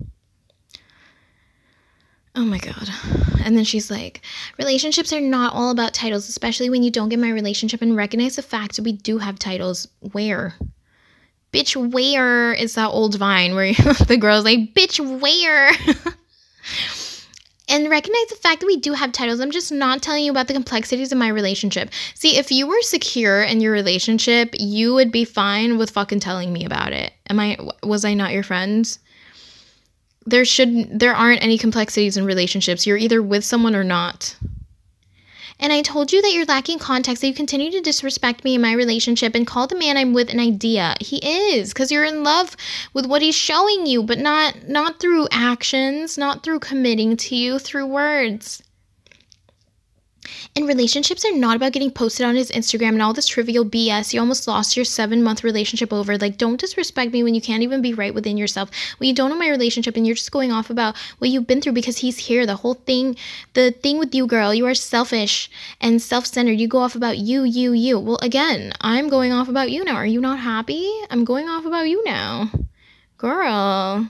[2.39, 2.89] Oh my God.
[3.45, 4.21] And then she's like,
[4.59, 8.37] relationships are not all about titles, especially when you don't get my relationship and recognize
[8.37, 9.89] the fact that we do have titles.
[10.13, 10.55] Where?
[11.53, 13.73] Bitch, where is that old vine where
[14.07, 15.71] the girl's like, bitch, where?
[17.69, 19.41] and recognize the fact that we do have titles.
[19.41, 21.91] I'm just not telling you about the complexities of my relationship.
[22.15, 26.53] See, if you were secure in your relationship, you would be fine with fucking telling
[26.53, 27.13] me about it.
[27.29, 28.97] Am I, was I not your friend?
[30.31, 32.87] There should there aren't any complexities in relationships.
[32.87, 34.37] You're either with someone or not.
[35.61, 38.61] And I told you that you're lacking context, that you continue to disrespect me in
[38.61, 40.95] my relationship and call the man I'm with an idea.
[41.01, 42.57] He is, because you're in love
[42.95, 47.59] with what he's showing you, but not not through actions, not through committing to you,
[47.59, 48.63] through words.
[50.57, 54.13] And relationships are not about getting posted on his Instagram and all this trivial BS.
[54.13, 56.17] You almost lost your seven month relationship over.
[56.19, 58.71] Like, don't disrespect me when you can't even be right within yourself.
[58.99, 61.61] When you don't know my relationship and you're just going off about what you've been
[61.61, 62.47] through because he's here.
[62.47, 63.17] The whole thing,
[63.55, 66.61] the thing with you, girl, you are selfish and self centered.
[66.61, 67.99] You go off about you, you, you.
[67.99, 69.97] Well, again, I'm going off about you now.
[69.97, 70.91] Are you not happy?
[71.11, 72.51] I'm going off about you now.
[73.17, 74.09] Girl.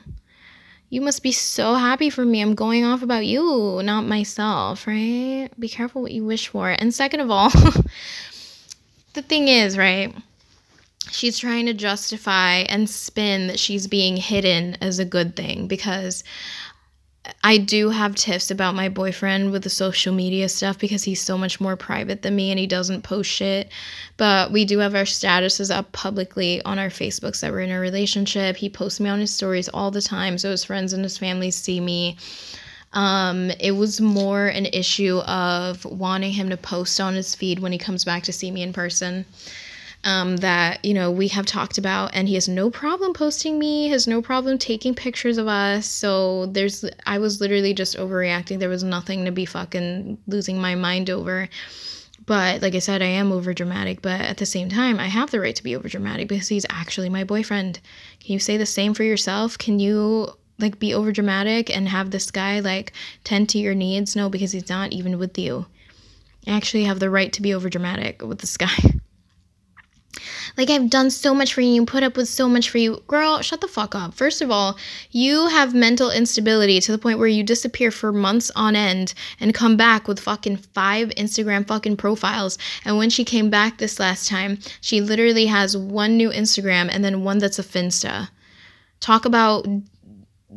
[0.91, 2.41] You must be so happy for me.
[2.41, 5.51] I'm going off about you, not myself, right?
[5.59, 6.71] Be careful what you wish for.
[6.71, 7.51] And second of all,
[9.13, 10.15] the thing is, right?
[11.11, 16.25] She's trying to justify and spin that she's being hidden as a good thing because
[17.45, 21.37] I do have tips about my boyfriend with the social media stuff because he's so
[21.39, 23.71] much more private than me and he doesn't post shit.
[24.17, 27.81] But we do have our statuses up publicly on our Facebooks that we're in a
[27.81, 28.57] relationship.
[28.57, 31.51] He posts me on his stories all the time so his friends and his family
[31.51, 32.17] see me.
[32.93, 37.73] Um, it was more an issue of wanting him to post on his feed when
[37.73, 39.27] he comes back to see me in person
[40.05, 43.89] um, that you know we have talked about and he has no problem posting me
[43.89, 45.87] has no problem taking pictures of us.
[45.87, 48.59] So there's i was literally just overreacting.
[48.59, 51.49] There was nothing to be fucking losing my mind over.
[52.27, 55.31] But like i said i am over dramatic but at the same time i have
[55.31, 57.81] the right to be over dramatic because he's actually my boyfriend.
[58.21, 59.59] Can you say the same for yourself?
[59.59, 62.93] Can you like be over dramatic and have this guy like
[63.25, 64.15] tend to your needs?
[64.15, 65.67] No because he's not even with you.
[66.47, 68.77] I actually have the right to be over dramatic with this guy
[70.57, 73.03] Like, I've done so much for you, put up with so much for you.
[73.07, 74.15] Girl, shut the fuck up.
[74.15, 74.77] First of all,
[75.11, 79.55] you have mental instability to the point where you disappear for months on end and
[79.55, 82.59] come back with fucking five Instagram fucking profiles.
[82.85, 87.05] And when she came back this last time, she literally has one new Instagram and
[87.05, 88.29] then one that's a Finsta.
[89.01, 89.67] Talk about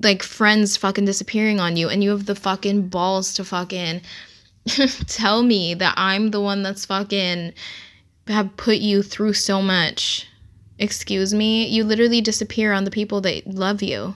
[0.01, 4.01] like friends fucking disappearing on you and you have the fucking balls to fucking
[5.07, 7.53] tell me that I'm the one that's fucking
[8.27, 10.27] have put you through so much.
[10.79, 14.15] Excuse me, you literally disappear on the people that love you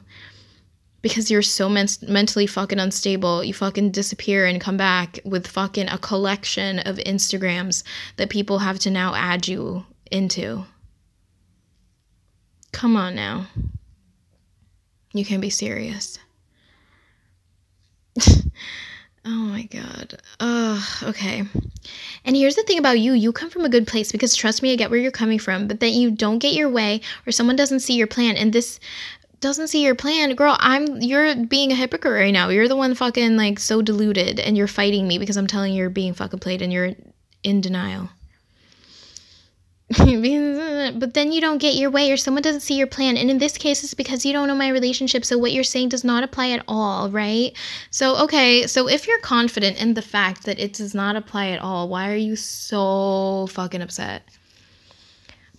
[1.05, 3.43] because you're so men- mentally fucking unstable.
[3.43, 7.83] You fucking disappear and come back with fucking a collection of Instagrams
[8.17, 10.65] that people have to now add you into.
[12.71, 13.45] Come on now.
[15.13, 16.17] You can be serious.
[19.27, 20.21] Oh my god.
[20.39, 21.43] Ugh, okay.
[22.23, 24.71] And here's the thing about you you come from a good place because trust me,
[24.71, 27.55] I get where you're coming from, but that you don't get your way or someone
[27.55, 28.79] doesn't see your plan and this
[29.39, 32.49] doesn't see your plan, girl, I'm you're being a hypocrite right now.
[32.49, 35.79] You're the one fucking like so deluded and you're fighting me because I'm telling you
[35.79, 36.91] you're being fucking played and you're
[37.43, 38.09] in denial.
[39.97, 43.17] but then you don't get your way or someone doesn't see your plan.
[43.17, 45.23] And in this case it's because you don't know my relationship.
[45.23, 47.55] So what you're saying does not apply at all right?
[47.91, 51.61] So okay so if you're confident in the fact that it does not apply at
[51.61, 54.23] all why are you so fucking upset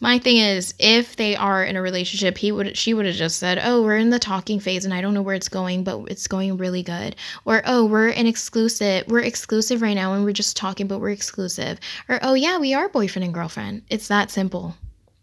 [0.00, 3.38] my thing is if they are in a relationship he would she would have just
[3.38, 6.00] said oh we're in the talking phase and i don't know where it's going but
[6.10, 7.16] it's going really good.
[7.44, 11.10] Or oh we're an exclusive we're exclusive right now and we're just talking but we're
[11.10, 11.78] exclusive.
[12.08, 13.82] Or oh yeah we are boyfriend and girlfriend.
[13.88, 14.74] It's that simple.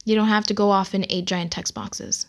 [0.05, 2.25] You don't have to go off in eight giant text boxes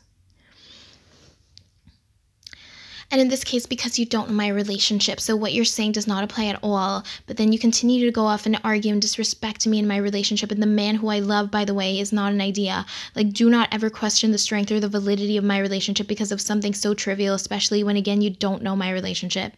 [3.15, 6.09] and in this case, because you don't know my relationship, so what you're saying does
[6.09, 7.05] not apply at all.
[7.29, 10.51] But then you continue to go off and argue and disrespect me in my relationship.
[10.51, 12.85] And the man who I love, by the way, is not an idea.
[13.15, 16.41] Like, do not ever question the strength or the validity of my relationship because of
[16.41, 19.53] something so trivial, especially when, again, you don't know my relationship.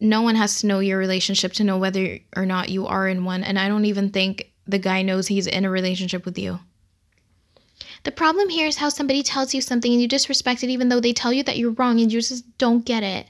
[0.00, 3.24] No one has to know your relationship to know whether or not you are in
[3.24, 3.44] one.
[3.44, 6.58] And I don't even think the guy knows he's in a relationship with you.
[8.04, 11.00] The problem here is how somebody tells you something and you disrespect it even though
[11.00, 13.26] they tell you that you're wrong and you just don't get it.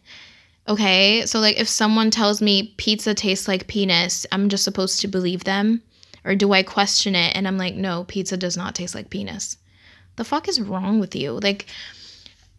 [0.69, 1.27] Okay?
[1.27, 5.45] So, like, if someone tells me pizza tastes like penis, I'm just supposed to believe
[5.45, 5.83] them?
[6.25, 9.57] Or do I question it and I'm like, no, pizza does not taste like penis?
[10.17, 11.33] The fuck is wrong with you?
[11.33, 11.67] Like,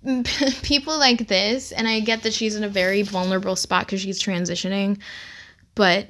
[0.64, 4.22] people like this, and I get that she's in a very vulnerable spot because she's
[4.22, 5.00] transitioning,
[5.76, 6.08] but,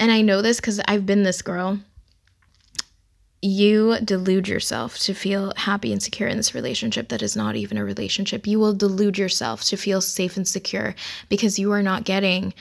[0.00, 1.78] and I know this because I've been this girl
[3.40, 7.78] you delude yourself to feel happy and secure in this relationship that is not even
[7.78, 8.46] a relationship.
[8.46, 10.94] You will delude yourself to feel safe and secure
[11.28, 12.52] because you are not getting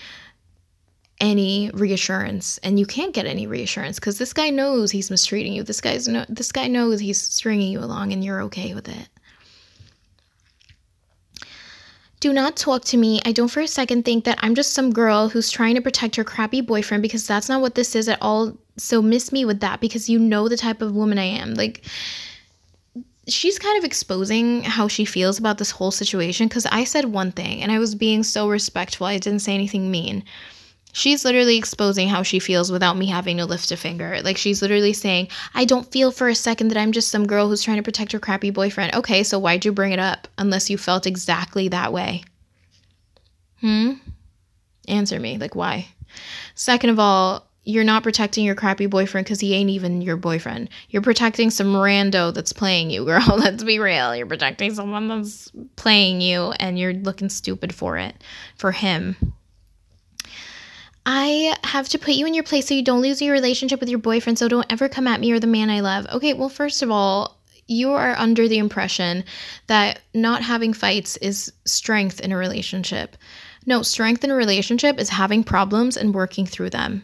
[1.20, 5.64] any reassurance and you can't get any reassurance because this guy knows he's mistreating you.
[5.64, 9.10] This guy's no this guy knows he's stringing you along and you're okay with it.
[12.20, 13.20] Do not talk to me.
[13.26, 16.16] I don't for a second think that I'm just some girl who's trying to protect
[16.18, 19.60] her crappy boyfriend because that's not what this is at all so miss me with
[19.60, 21.56] that because you know the type of woman I am.
[21.56, 21.84] Like
[23.28, 27.32] she's kind of exposing how she feels about this whole situation because I said one
[27.32, 29.08] thing and I was being so respectful.
[29.08, 30.24] I didn't say anything mean.
[30.94, 34.20] She's literally exposing how she feels without me having to lift a finger.
[34.24, 37.48] Like she's literally saying, I don't feel for a second that I'm just some girl
[37.48, 38.96] who's trying to protect her crappy boyfriend.
[38.96, 42.24] Okay, so why'd you bring it up unless you felt exactly that way?
[43.60, 43.94] Hmm?
[44.88, 45.38] Answer me.
[45.38, 45.88] Like, why?
[46.56, 50.70] Second of all, you're not protecting your crappy boyfriend because he ain't even your boyfriend.
[50.90, 53.26] You're protecting some rando that's playing you, girl.
[53.38, 54.16] Let's be real.
[54.16, 58.24] You're protecting someone that's playing you and you're looking stupid for it,
[58.56, 59.18] for him.
[61.06, 63.90] I have to put you in your place so you don't lose your relationship with
[63.90, 66.08] your boyfriend, so don't ever come at me or the man I love.
[66.08, 69.26] Okay, well, first of all, you are under the impression
[69.68, 73.18] that not having fights is strength in a relationship.
[73.66, 77.04] No, strength in a relationship is having problems and working through them.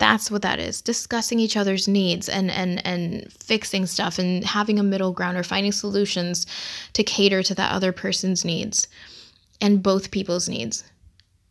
[0.00, 0.80] That's what that is.
[0.80, 5.42] Discussing each other's needs and and and fixing stuff and having a middle ground or
[5.42, 6.46] finding solutions
[6.94, 8.88] to cater to that other person's needs
[9.60, 10.84] and both people's needs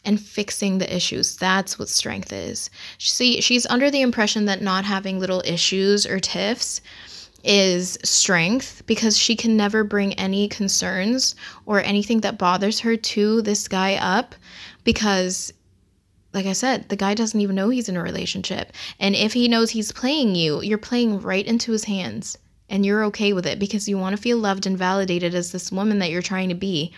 [0.03, 1.37] and fixing the issues.
[1.37, 2.71] That's what strength is.
[2.97, 6.81] See, she's under the impression that not having little issues or tiffs
[7.43, 11.35] is strength because she can never bring any concerns
[11.67, 14.33] or anything that bothers her to this guy up
[14.83, 15.53] because
[16.33, 18.71] like I said, the guy doesn't even know he's in a relationship.
[18.99, 22.37] And if he knows he's playing you, you're playing right into his hands.
[22.69, 25.71] And you're okay with it because you want to feel loved and validated as this
[25.71, 26.93] woman that you're trying to be.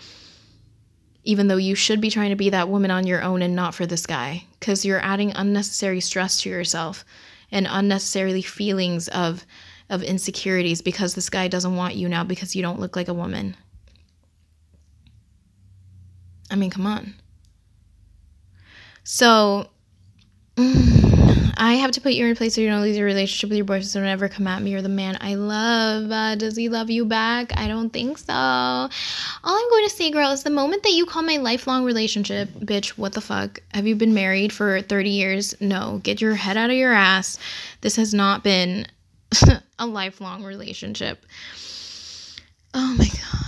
[1.24, 3.74] Even though you should be trying to be that woman on your own and not
[3.74, 4.44] for this guy.
[4.60, 7.06] Because you're adding unnecessary stress to yourself.
[7.52, 9.46] and unnecessarily feelings of
[9.90, 13.14] of insecurities because this guy doesn't want you now because you don't look like a
[13.14, 13.58] woman.
[16.50, 17.16] I mean, come on.
[19.04, 19.70] So,
[20.58, 23.58] I have to put you in a place so you don't lose your relationship with
[23.58, 23.86] your boyfriend.
[23.86, 26.12] So don't ever come at me or the man I love.
[26.12, 27.52] Uh, does he love you back?
[27.56, 28.34] I don't think so.
[28.34, 28.90] All
[29.46, 32.90] I'm going to say, girl, is the moment that you call my lifelong relationship, bitch,
[32.98, 33.62] what the fuck?
[33.74, 35.54] Have you been married for 30 years?
[35.62, 36.00] No.
[36.04, 37.38] Get your head out of your ass.
[37.82, 38.88] This has not been
[39.80, 41.26] a lifelong relationship.
[42.74, 43.41] Oh my God.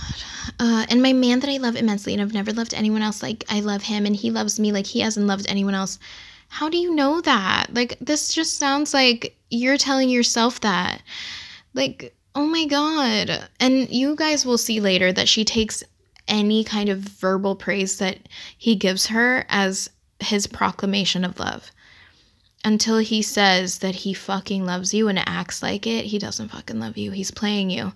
[0.64, 3.44] Uh, and my man that I love immensely, and I've never loved anyone else like
[3.50, 5.98] I love him, and he loves me like he hasn't loved anyone else.
[6.48, 7.66] How do you know that?
[7.74, 11.02] Like, this just sounds like you're telling yourself that.
[11.74, 13.46] Like, oh my God.
[13.60, 15.84] And you guys will see later that she takes
[16.28, 18.20] any kind of verbal praise that
[18.56, 21.70] he gives her as his proclamation of love.
[22.64, 26.80] Until he says that he fucking loves you and acts like it, he doesn't fucking
[26.80, 27.10] love you.
[27.10, 27.92] He's playing you.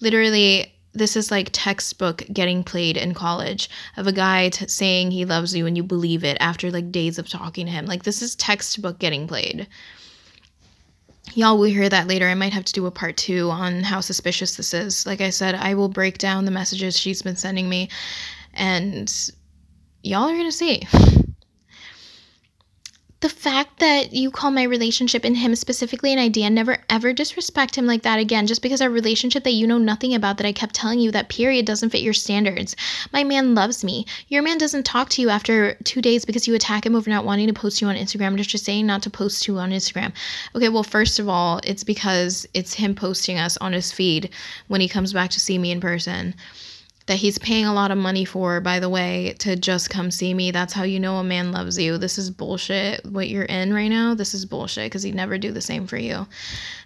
[0.00, 5.24] Literally, this is like textbook getting played in college of a guy t- saying he
[5.24, 7.86] loves you and you believe it after like days of talking to him.
[7.86, 9.68] Like this is textbook getting played.
[11.34, 12.26] Y'all will hear that later.
[12.26, 15.06] I might have to do a part two on how suspicious this is.
[15.06, 17.88] Like I said, I will break down the messages she's been sending me,
[18.52, 19.12] and
[20.02, 20.82] y'all are gonna see
[23.20, 27.76] the fact that you call my relationship and him specifically an idea, never ever disrespect
[27.76, 30.52] him like that again, just because our relationship that you know nothing about that I
[30.52, 32.74] kept telling you that period doesn't fit your standards.
[33.12, 34.06] My man loves me.
[34.28, 37.26] Your man doesn't talk to you after two days because you attack him over not
[37.26, 40.12] wanting to post you on Instagram, just just saying not to post you on Instagram.
[40.54, 44.30] Okay, well, first of all, it's because it's him posting us on his feed
[44.68, 46.34] when he comes back to see me in person
[47.10, 50.32] that he's paying a lot of money for, by the way, to just come see
[50.32, 50.52] me.
[50.52, 51.98] That's how you know a man loves you.
[51.98, 53.04] This is bullshit.
[53.04, 55.96] What you're in right now, this is bullshit because he'd never do the same for
[55.96, 56.28] you.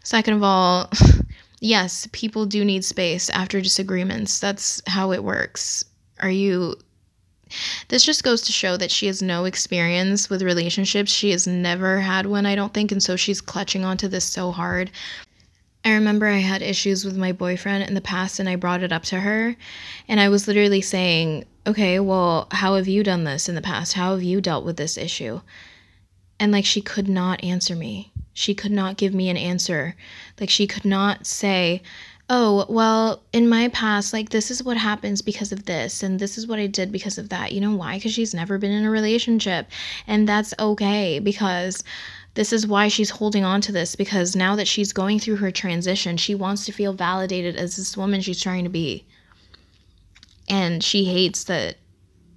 [0.02, 0.90] Second of all,
[1.60, 4.40] yes, people do need space after disagreements.
[4.40, 5.84] That's how it works.
[6.20, 6.76] Are you.
[7.88, 11.12] This just goes to show that she has no experience with relationships.
[11.12, 14.52] She has never had one, I don't think, and so she's clutching onto this so
[14.52, 14.90] hard.
[15.84, 18.92] I remember I had issues with my boyfriend in the past and I brought it
[18.92, 19.54] up to her.
[20.08, 23.92] And I was literally saying, okay, well, how have you done this in the past?
[23.92, 25.40] How have you dealt with this issue?
[26.40, 28.12] And like, she could not answer me.
[28.32, 29.94] She could not give me an answer.
[30.40, 31.82] Like, she could not say,
[32.28, 36.38] oh, well, in my past, like, this is what happens because of this, and this
[36.38, 37.52] is what I did because of that.
[37.52, 37.96] You know why?
[37.96, 39.68] Because she's never been in a relationship.
[40.06, 41.84] And that's okay because
[42.34, 45.50] this is why she's holding on to this because now that she's going through her
[45.50, 49.04] transition, she wants to feel validated as this woman she's trying to be.
[50.48, 51.76] And she hates that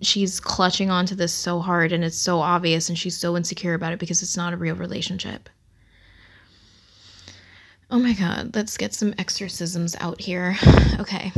[0.02, 3.92] she's clutching onto this so hard and it's so obvious and she's so insecure about
[3.92, 5.50] it because it's not a real relationship.
[7.90, 10.58] Oh my god, let's get some exorcisms out here.
[11.00, 11.32] Okay.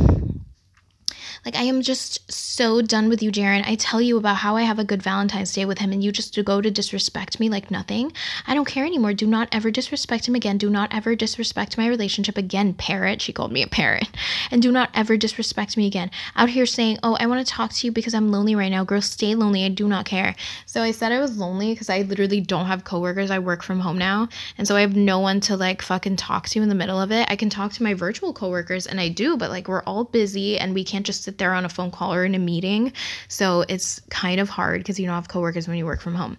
[1.44, 3.66] Like, I am just so done with you, Jaren.
[3.66, 6.12] I tell you about how I have a good Valentine's Day with him, and you
[6.12, 8.12] just go to disrespect me like nothing.
[8.46, 9.14] I don't care anymore.
[9.14, 10.58] Do not ever disrespect him again.
[10.58, 13.22] Do not ever disrespect my relationship again, parrot.
[13.22, 14.08] She called me a parrot.
[14.52, 16.10] And do not ever disrespect me again.
[16.34, 18.82] Out here saying, oh, I want to talk to you because I'm lonely right now.
[18.82, 19.64] Girl, stay lonely.
[19.64, 20.34] I do not care.
[20.66, 23.30] So I said I was lonely because I literally don't have coworkers.
[23.30, 24.28] I work from home now.
[24.58, 27.12] And so I have no one to like fucking talk to in the middle of
[27.12, 27.26] it.
[27.30, 30.58] I can talk to my virtual coworkers, and I do, but like we're all busy
[30.58, 32.92] and we can't just sit there on a phone call or in a meeting.
[33.28, 36.36] So it's kind of hard because you don't have coworkers when you work from home.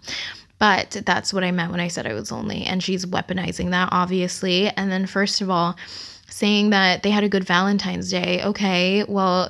[0.60, 2.66] But that's what I meant when I said I was lonely.
[2.66, 4.68] And she's weaponizing that, obviously.
[4.68, 5.78] And then, first of all,
[6.28, 8.44] saying that they had a good Valentine's Day.
[8.44, 9.50] Okay, well,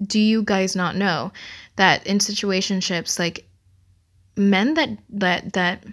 [0.00, 1.32] do you guys not know
[1.76, 3.44] that in situationships, like
[4.36, 5.84] men that that that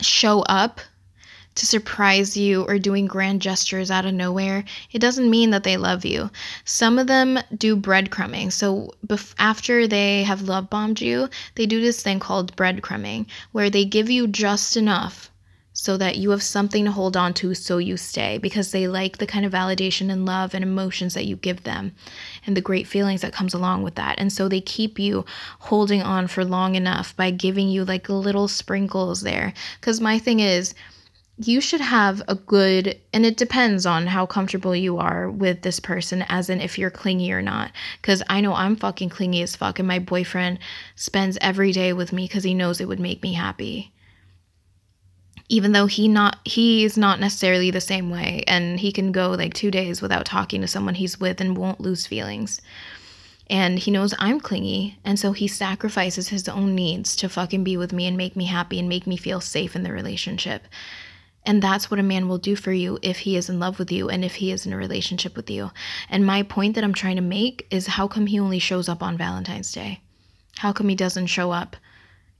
[0.00, 0.80] show up
[1.54, 5.76] to surprise you or doing grand gestures out of nowhere, it doesn't mean that they
[5.76, 6.30] love you.
[6.64, 8.52] Some of them do breadcrumbing.
[8.52, 13.70] So bef- after they have love bombed you, they do this thing called breadcrumbing, where
[13.70, 15.30] they give you just enough
[15.76, 19.18] so that you have something to hold on to so you stay because they like
[19.18, 21.92] the kind of validation and love and emotions that you give them
[22.46, 25.24] and the great feelings that comes along with that and so they keep you
[25.58, 30.38] holding on for long enough by giving you like little sprinkles there because my thing
[30.38, 30.74] is
[31.36, 35.80] you should have a good and it depends on how comfortable you are with this
[35.80, 37.72] person as in if you're clingy or not.
[38.00, 40.58] Because i know i'm fucking clingy as fuck and my boyfriend
[40.94, 43.92] spends every day with me because he knows it would make me happy.
[45.48, 49.54] Even though he not he's not necessarily the same way and he can go like
[49.54, 52.60] two days without talking to someone he's with and won't lose feelings.
[53.50, 57.76] And he knows I'm clingy, and so he sacrifices his own needs to fucking be
[57.76, 60.66] with me and make me happy and make me feel safe in the relationship
[61.46, 63.92] And that's what a man will do for you if he is in love with
[63.92, 65.70] you and if he is in a relationship with you.
[66.08, 69.02] And my point that I'm trying to make is how come he only shows up
[69.02, 70.00] on Valentine's Day?
[70.58, 71.76] How come he doesn't show up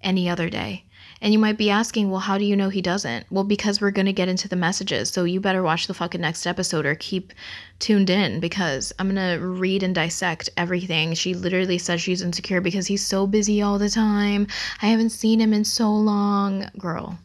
[0.02, 0.84] any other day?
[1.20, 3.26] And you might be asking, well, how do you know he doesn't?
[3.30, 5.10] Well, because we're going to get into the messages.
[5.10, 7.32] So you better watch the fucking next episode or keep
[7.78, 11.14] tuned in because I'm going to read and dissect everything.
[11.14, 14.46] She literally says she's insecure because he's so busy all the time.
[14.82, 16.68] I haven't seen him in so long.
[16.78, 17.18] Girl.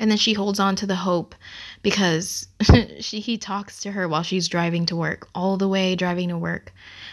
[0.00, 1.34] And then she holds on to the hope
[1.82, 2.48] because
[3.00, 6.38] she he talks to her while she's driving to work, all the way driving to
[6.38, 6.72] work.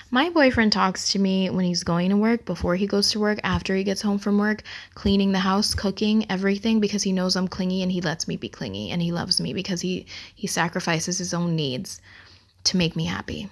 [0.10, 3.40] My boyfriend talks to me when he's going to work, before he goes to work,
[3.44, 4.64] after he gets home from work,
[4.96, 8.50] cleaning the house, cooking, everything because he knows I'm clingy and he lets me be
[8.50, 12.02] clingy and he loves me because he he sacrifices his own needs
[12.64, 13.50] to make me happy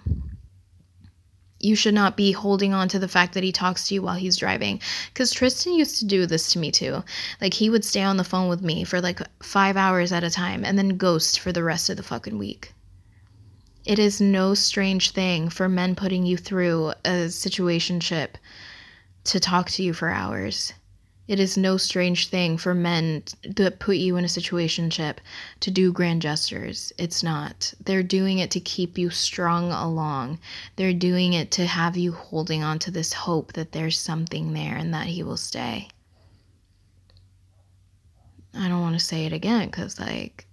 [1.60, 4.16] you should not be holding on to the fact that he talks to you while
[4.16, 4.80] he's driving.
[5.14, 7.04] Because Tristan used to do this to me too.
[7.42, 10.30] Like, he would stay on the phone with me for like five hours at a
[10.30, 12.74] time and then ghost for the rest of the fucking week.
[13.86, 18.36] It is no strange thing for men putting you through a situationship
[19.26, 20.74] to talk to you for hours.
[21.30, 25.18] It is no strange thing for men that put you in a situationship
[25.60, 26.92] to do grand gestures.
[26.98, 27.72] It's not.
[27.80, 30.40] They're doing it to keep you strung along.
[30.76, 34.76] They're doing it to have you holding on to this hope that there's something there
[34.76, 35.90] and that he will stay.
[38.56, 40.48] I don't want to say it again because, like,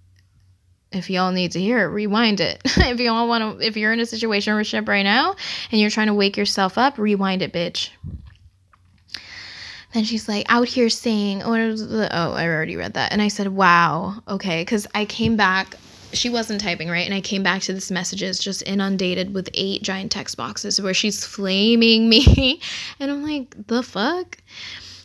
[0.93, 2.61] if y'all need to hear it, rewind it.
[2.67, 5.37] if y'all want to, if you're in a situationship right now
[5.73, 7.89] and you're trying to wake yourself up, rewind it, bitch.
[9.97, 13.13] And she's like, out here saying, oh, oh, I already read that.
[13.13, 14.61] And I said, wow, okay.
[14.61, 15.75] Because I came back,
[16.13, 17.07] she wasn't typing, right?
[17.07, 20.93] And I came back to this messages just inundated with eight giant text boxes where
[20.93, 22.61] she's flaming me.
[23.01, 24.37] and I'm like, the fuck?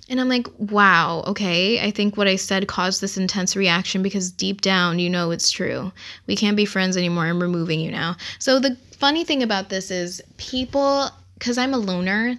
[0.09, 1.79] And I'm like, wow, okay.
[1.81, 5.51] I think what I said caused this intense reaction because deep down, you know it's
[5.51, 5.93] true.
[6.27, 7.27] We can't be friends anymore.
[7.27, 8.17] I'm removing you now.
[8.39, 12.37] So the funny thing about this is people, because I'm a loner,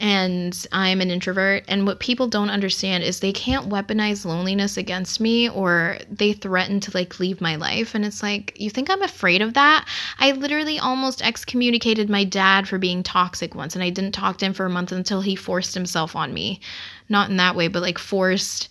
[0.00, 1.64] and I'm an introvert.
[1.68, 6.80] And what people don't understand is they can't weaponize loneliness against me or they threaten
[6.80, 7.94] to like leave my life.
[7.94, 9.86] And it's like, you think I'm afraid of that?
[10.18, 14.46] I literally almost excommunicated my dad for being toxic once, and I didn't talk to
[14.46, 16.60] him for a month until he forced himself on me.
[17.08, 18.68] Not in that way, but like forced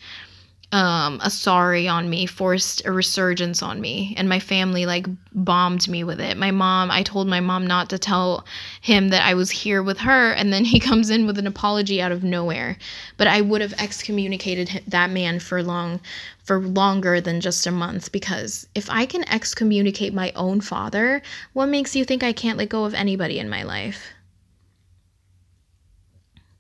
[0.74, 5.88] um, a sorry on me, forced a resurgence on me, and my family like bombed
[5.88, 6.36] me with it.
[6.36, 8.44] My mom, I told my mom not to tell
[8.82, 12.02] him that I was here with her, and then he comes in with an apology
[12.02, 12.76] out of nowhere.
[13.18, 16.02] But I would have excommunicated that man for long,
[16.44, 21.22] for longer than just a month because if I can excommunicate my own father,
[21.54, 24.13] what makes you think I can't let go of anybody in my life?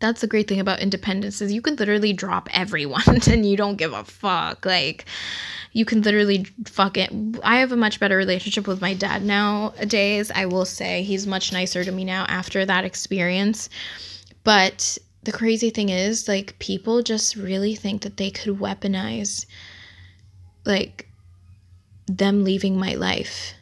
[0.03, 3.77] That's the great thing about independence is you can literally drop everyone and you don't
[3.77, 4.65] give a fuck.
[4.65, 5.05] Like
[5.71, 7.09] you can literally fuck it.
[7.41, 10.29] I have a much better relationship with my dad nowadays.
[10.35, 13.69] I will say he's much nicer to me now after that experience.
[14.43, 19.45] But the crazy thing is like people just really think that they could weaponize
[20.65, 21.07] like
[22.07, 23.53] them leaving my life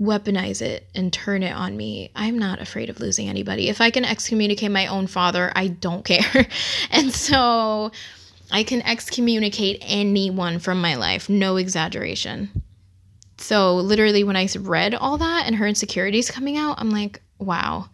[0.00, 2.10] weaponize it and turn it on me.
[2.16, 3.68] I'm not afraid of losing anybody.
[3.68, 6.46] If I can excommunicate my own father, I don't care.
[6.90, 7.92] and so
[8.50, 12.50] I can excommunicate anyone from my life, no exaggeration.
[13.36, 17.88] So literally when I read all that and her insecurities coming out, I'm like, wow.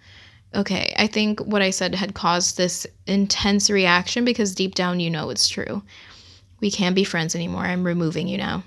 [0.54, 5.10] Okay, I think what I said had caused this intense reaction because deep down you
[5.10, 5.82] know it's true.
[6.60, 7.64] We can't be friends anymore.
[7.64, 8.62] I'm removing you now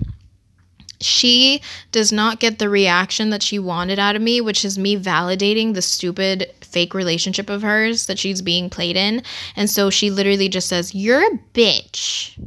[1.01, 4.97] she does not get the reaction that she wanted out of me, which is me
[4.97, 9.23] validating the stupid fake relationship of hers that she's being played in.
[9.55, 12.37] And so she literally just says, You're a bitch.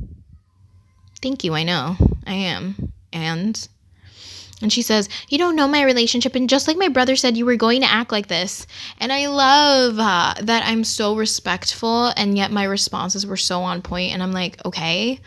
[1.21, 1.97] Thank you, I know.
[2.27, 2.93] I am.
[3.13, 3.69] And
[4.63, 6.37] and she says, You don't know my relationship.
[6.37, 8.67] And just like my brother said, you were going to act like this.
[8.99, 13.83] And I love uh, that I'm so respectful, and yet my responses were so on
[13.83, 14.13] point.
[14.13, 15.21] And I'm like, Okay,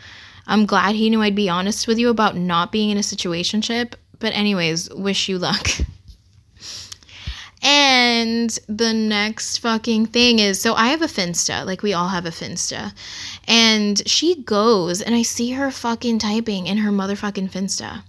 [0.46, 3.94] I'm glad he knew I'd be honest with you about not being in a situationship.
[4.18, 5.68] But, anyways, wish you luck.
[7.62, 12.24] And the next fucking thing is so I have a Finsta, like we all have
[12.24, 12.92] a Finsta.
[13.48, 18.04] And she goes and I see her fucking typing in her motherfucking Finsta.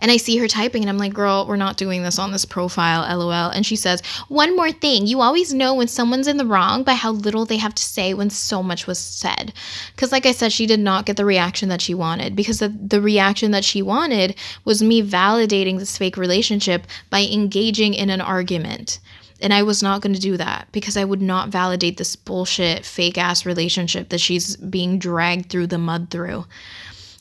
[0.00, 2.44] And I see her typing and I'm like, girl, we're not doing this on this
[2.44, 3.32] profile, lol.
[3.32, 5.06] And she says, one more thing.
[5.06, 8.14] You always know when someone's in the wrong by how little they have to say
[8.14, 9.52] when so much was said.
[9.94, 12.68] Because, like I said, she did not get the reaction that she wanted because the,
[12.68, 18.20] the reaction that she wanted was me validating this fake relationship by engaging in an
[18.20, 18.98] argument.
[19.42, 22.86] And I was not going to do that because I would not validate this bullshit,
[22.86, 26.46] fake ass relationship that she's being dragged through the mud through.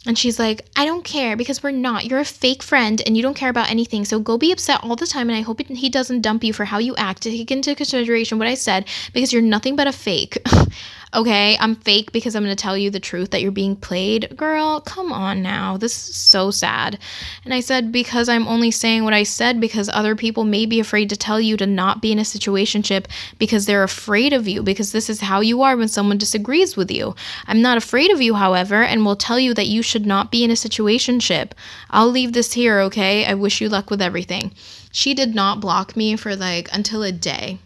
[0.07, 2.05] And she's like, I don't care because we're not.
[2.05, 4.03] You're a fake friend and you don't care about anything.
[4.03, 5.29] So go be upset all the time.
[5.29, 7.21] And I hope he doesn't dump you for how you act.
[7.21, 10.39] Take into consideration what I said because you're nothing but a fake.
[11.13, 14.35] okay, I'm fake because I'm going to tell you the truth that you're being played.
[14.37, 15.77] Girl, come on now.
[15.77, 16.97] This is so sad.
[17.43, 20.79] And I said, because I'm only saying what I said because other people may be
[20.79, 23.05] afraid to tell you to not be in a situationship
[23.37, 26.89] because they're afraid of you, because this is how you are when someone disagrees with
[26.89, 27.13] you.
[27.45, 30.43] I'm not afraid of you, however, and will tell you that you should not be
[30.43, 31.51] in a situationship.
[31.89, 33.25] I'll leave this here, okay?
[33.25, 34.53] I wish you luck with everything.
[34.91, 37.59] She did not block me for like until a day.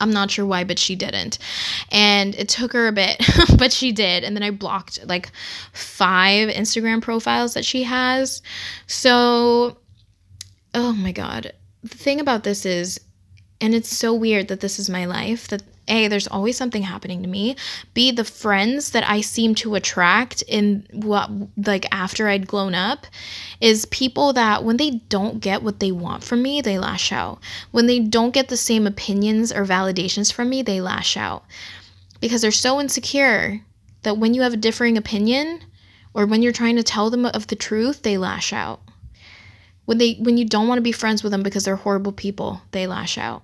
[0.00, 1.38] I'm not sure why, but she didn't.
[1.90, 3.20] And it took her a bit,
[3.58, 4.24] but she did.
[4.24, 5.30] And then I blocked like
[5.72, 8.42] five Instagram profiles that she has.
[8.86, 9.78] So,
[10.74, 11.52] oh my God.
[11.82, 13.00] The thing about this is,
[13.60, 17.22] and it's so weird that this is my life, that a, there's always something happening
[17.22, 17.56] to me.
[17.94, 23.06] B, the friends that I seem to attract in what, like, after I'd grown up
[23.60, 27.40] is people that when they don't get what they want from me, they lash out.
[27.70, 31.44] When they don't get the same opinions or validations from me, they lash out.
[32.20, 33.60] Because they're so insecure
[34.02, 35.62] that when you have a differing opinion
[36.14, 38.80] or when you're trying to tell them of the truth, they lash out.
[39.84, 42.60] When they when you don't want to be friends with them because they're horrible people,
[42.72, 43.42] they lash out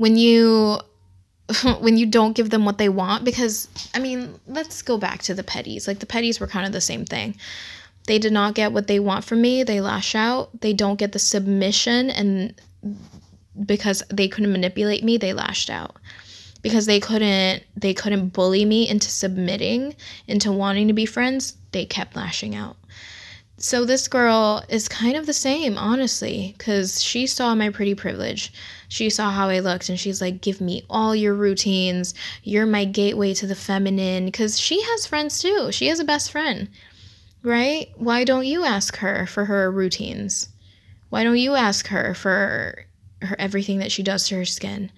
[0.00, 0.80] when you
[1.80, 5.34] when you don't give them what they want because I mean, let's go back to
[5.34, 5.86] the petties.
[5.86, 7.36] Like the petties were kind of the same thing.
[8.06, 10.58] They did not get what they want from me, they lash out.
[10.62, 12.54] They don't get the submission and
[13.66, 15.96] because they couldn't manipulate me, they lashed out.
[16.62, 19.94] Because they couldn't they couldn't bully me into submitting,
[20.26, 22.78] into wanting to be friends, they kept lashing out.
[23.58, 28.50] So this girl is kind of the same, honestly, cuz she saw my pretty privilege
[28.90, 32.12] she saw how I looked and she's like, Give me all your routines.
[32.42, 34.26] You're my gateway to the feminine.
[34.26, 35.70] Because she has friends too.
[35.70, 36.68] She has a best friend,
[37.44, 37.88] right?
[37.94, 40.48] Why don't you ask her for her routines?
[41.08, 42.84] Why don't you ask her for
[43.22, 44.90] her everything that she does to her skin?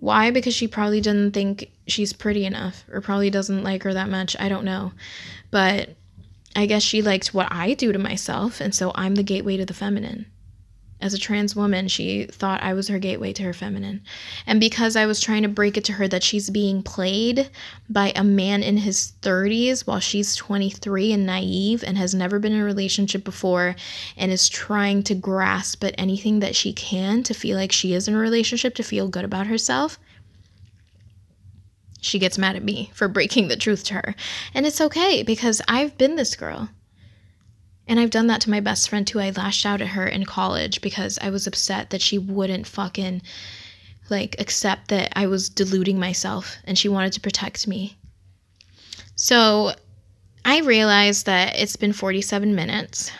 [0.00, 0.30] Why?
[0.30, 4.34] Because she probably doesn't think she's pretty enough or probably doesn't like her that much.
[4.40, 4.92] I don't know.
[5.50, 5.90] But
[6.56, 9.66] I guess she likes what I do to myself, and so I'm the gateway to
[9.66, 10.24] the feminine.
[11.04, 14.00] As a trans woman, she thought I was her gateway to her feminine.
[14.46, 17.50] And because I was trying to break it to her that she's being played
[17.90, 22.54] by a man in his 30s while she's 23 and naive and has never been
[22.54, 23.76] in a relationship before
[24.16, 28.08] and is trying to grasp at anything that she can to feel like she is
[28.08, 29.98] in a relationship, to feel good about herself,
[32.00, 34.14] she gets mad at me for breaking the truth to her.
[34.54, 36.70] And it's okay because I've been this girl.
[37.86, 39.20] And I've done that to my best friend too.
[39.20, 43.22] I lashed out at her in college because I was upset that she wouldn't fucking
[44.10, 47.96] like accept that I was deluding myself and she wanted to protect me.
[49.16, 49.74] So
[50.44, 53.10] I realized that it's been 47 minutes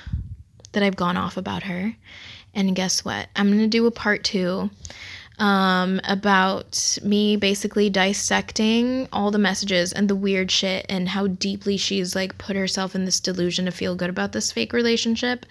[0.72, 1.94] that I've gone off about her.
[2.54, 3.28] And guess what?
[3.34, 4.70] I'm going to do a part two
[5.38, 11.76] um, about me basically dissecting all the messages and the weird shit and how deeply
[11.76, 15.44] she's like put herself in this delusion to feel good about this fake relationship.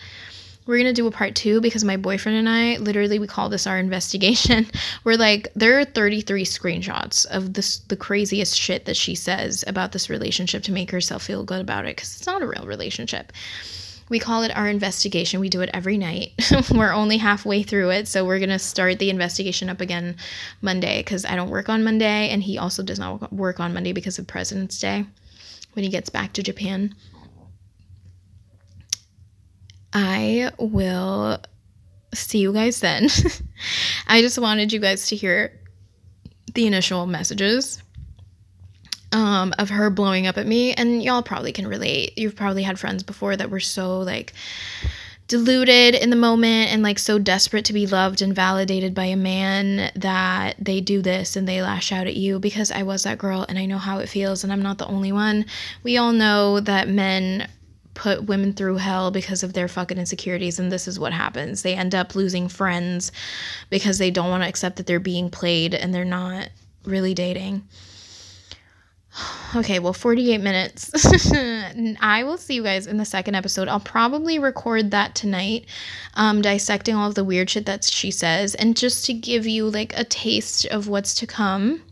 [0.65, 3.67] We're gonna do a part two because my boyfriend and I literally we call this
[3.67, 4.67] our investigation.
[5.03, 9.91] We're like there are 33 screenshots of this the craziest shit that she says about
[9.91, 13.33] this relationship to make herself feel good about it because it's not a real relationship.
[14.09, 15.39] We call it our investigation.
[15.39, 16.31] We do it every night.
[16.71, 20.17] we're only halfway through it, so we're going to start the investigation up again
[20.61, 23.93] Monday because I don't work on Monday, and he also does not work on Monday
[23.93, 25.05] because of President's Day
[25.73, 26.93] when he gets back to Japan.
[29.93, 31.39] I will
[32.13, 33.09] see you guys then.
[34.07, 35.59] I just wanted you guys to hear
[36.53, 37.81] the initial messages
[39.13, 40.73] um, of her blowing up at me.
[40.73, 42.17] And y'all probably can relate.
[42.17, 44.33] You've probably had friends before that were so like
[45.27, 49.15] deluded in the moment and like so desperate to be loved and validated by a
[49.15, 53.19] man that they do this and they lash out at you because I was that
[53.19, 55.45] girl and I know how it feels and I'm not the only one.
[55.81, 57.47] We all know that men
[57.93, 61.61] put women through hell because of their fucking insecurities and this is what happens.
[61.61, 63.11] They end up losing friends
[63.69, 66.49] because they don't want to accept that they're being played and they're not
[66.85, 67.63] really dating.
[69.55, 70.89] Okay, well, 48 minutes.
[72.01, 73.67] I will see you guys in the second episode.
[73.67, 75.67] I'll probably record that tonight,
[76.15, 79.69] um, dissecting all of the weird shit that she says, and just to give you
[79.69, 81.83] like a taste of what's to come.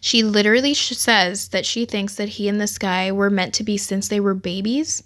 [0.00, 3.76] She literally says that she thinks that he and this guy were meant to be
[3.76, 5.04] since they were babies,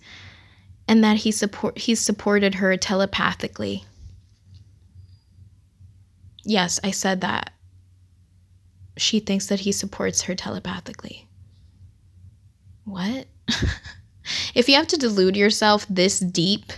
[0.88, 3.84] and that he support he supported her telepathically.
[6.42, 7.53] Yes, I said that
[8.96, 11.28] she thinks that he supports her telepathically.
[12.84, 13.26] What?
[14.54, 16.72] if you have to delude yourself this deep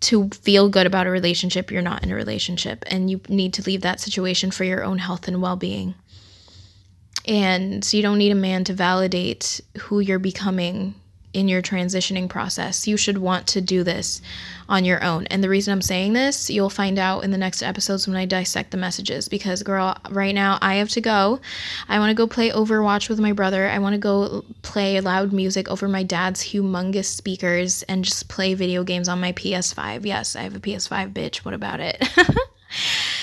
[0.00, 3.62] to feel good about a relationship, you're not in a relationship and you need to
[3.62, 5.94] leave that situation for your own health and well being.
[7.26, 10.94] And so you don't need a man to validate who you're becoming
[11.36, 12.86] in your transitioning process.
[12.88, 14.22] You should want to do this
[14.70, 15.26] on your own.
[15.26, 18.24] And the reason I'm saying this, you'll find out in the next episodes when I
[18.24, 19.28] dissect the messages.
[19.28, 21.38] Because, girl, right now I have to go.
[21.90, 23.68] I want to go play Overwatch with my brother.
[23.68, 28.54] I want to go play loud music over my dad's humongous speakers and just play
[28.54, 30.06] video games on my PS5.
[30.06, 31.38] Yes, I have a PS5, bitch.
[31.44, 32.02] What about it?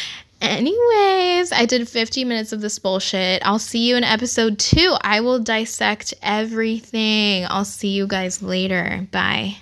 [0.44, 3.42] Anyways, I did 50 minutes of this bullshit.
[3.46, 4.94] I'll see you in episode two.
[5.00, 7.46] I will dissect everything.
[7.50, 9.08] I'll see you guys later.
[9.10, 9.56] Bye.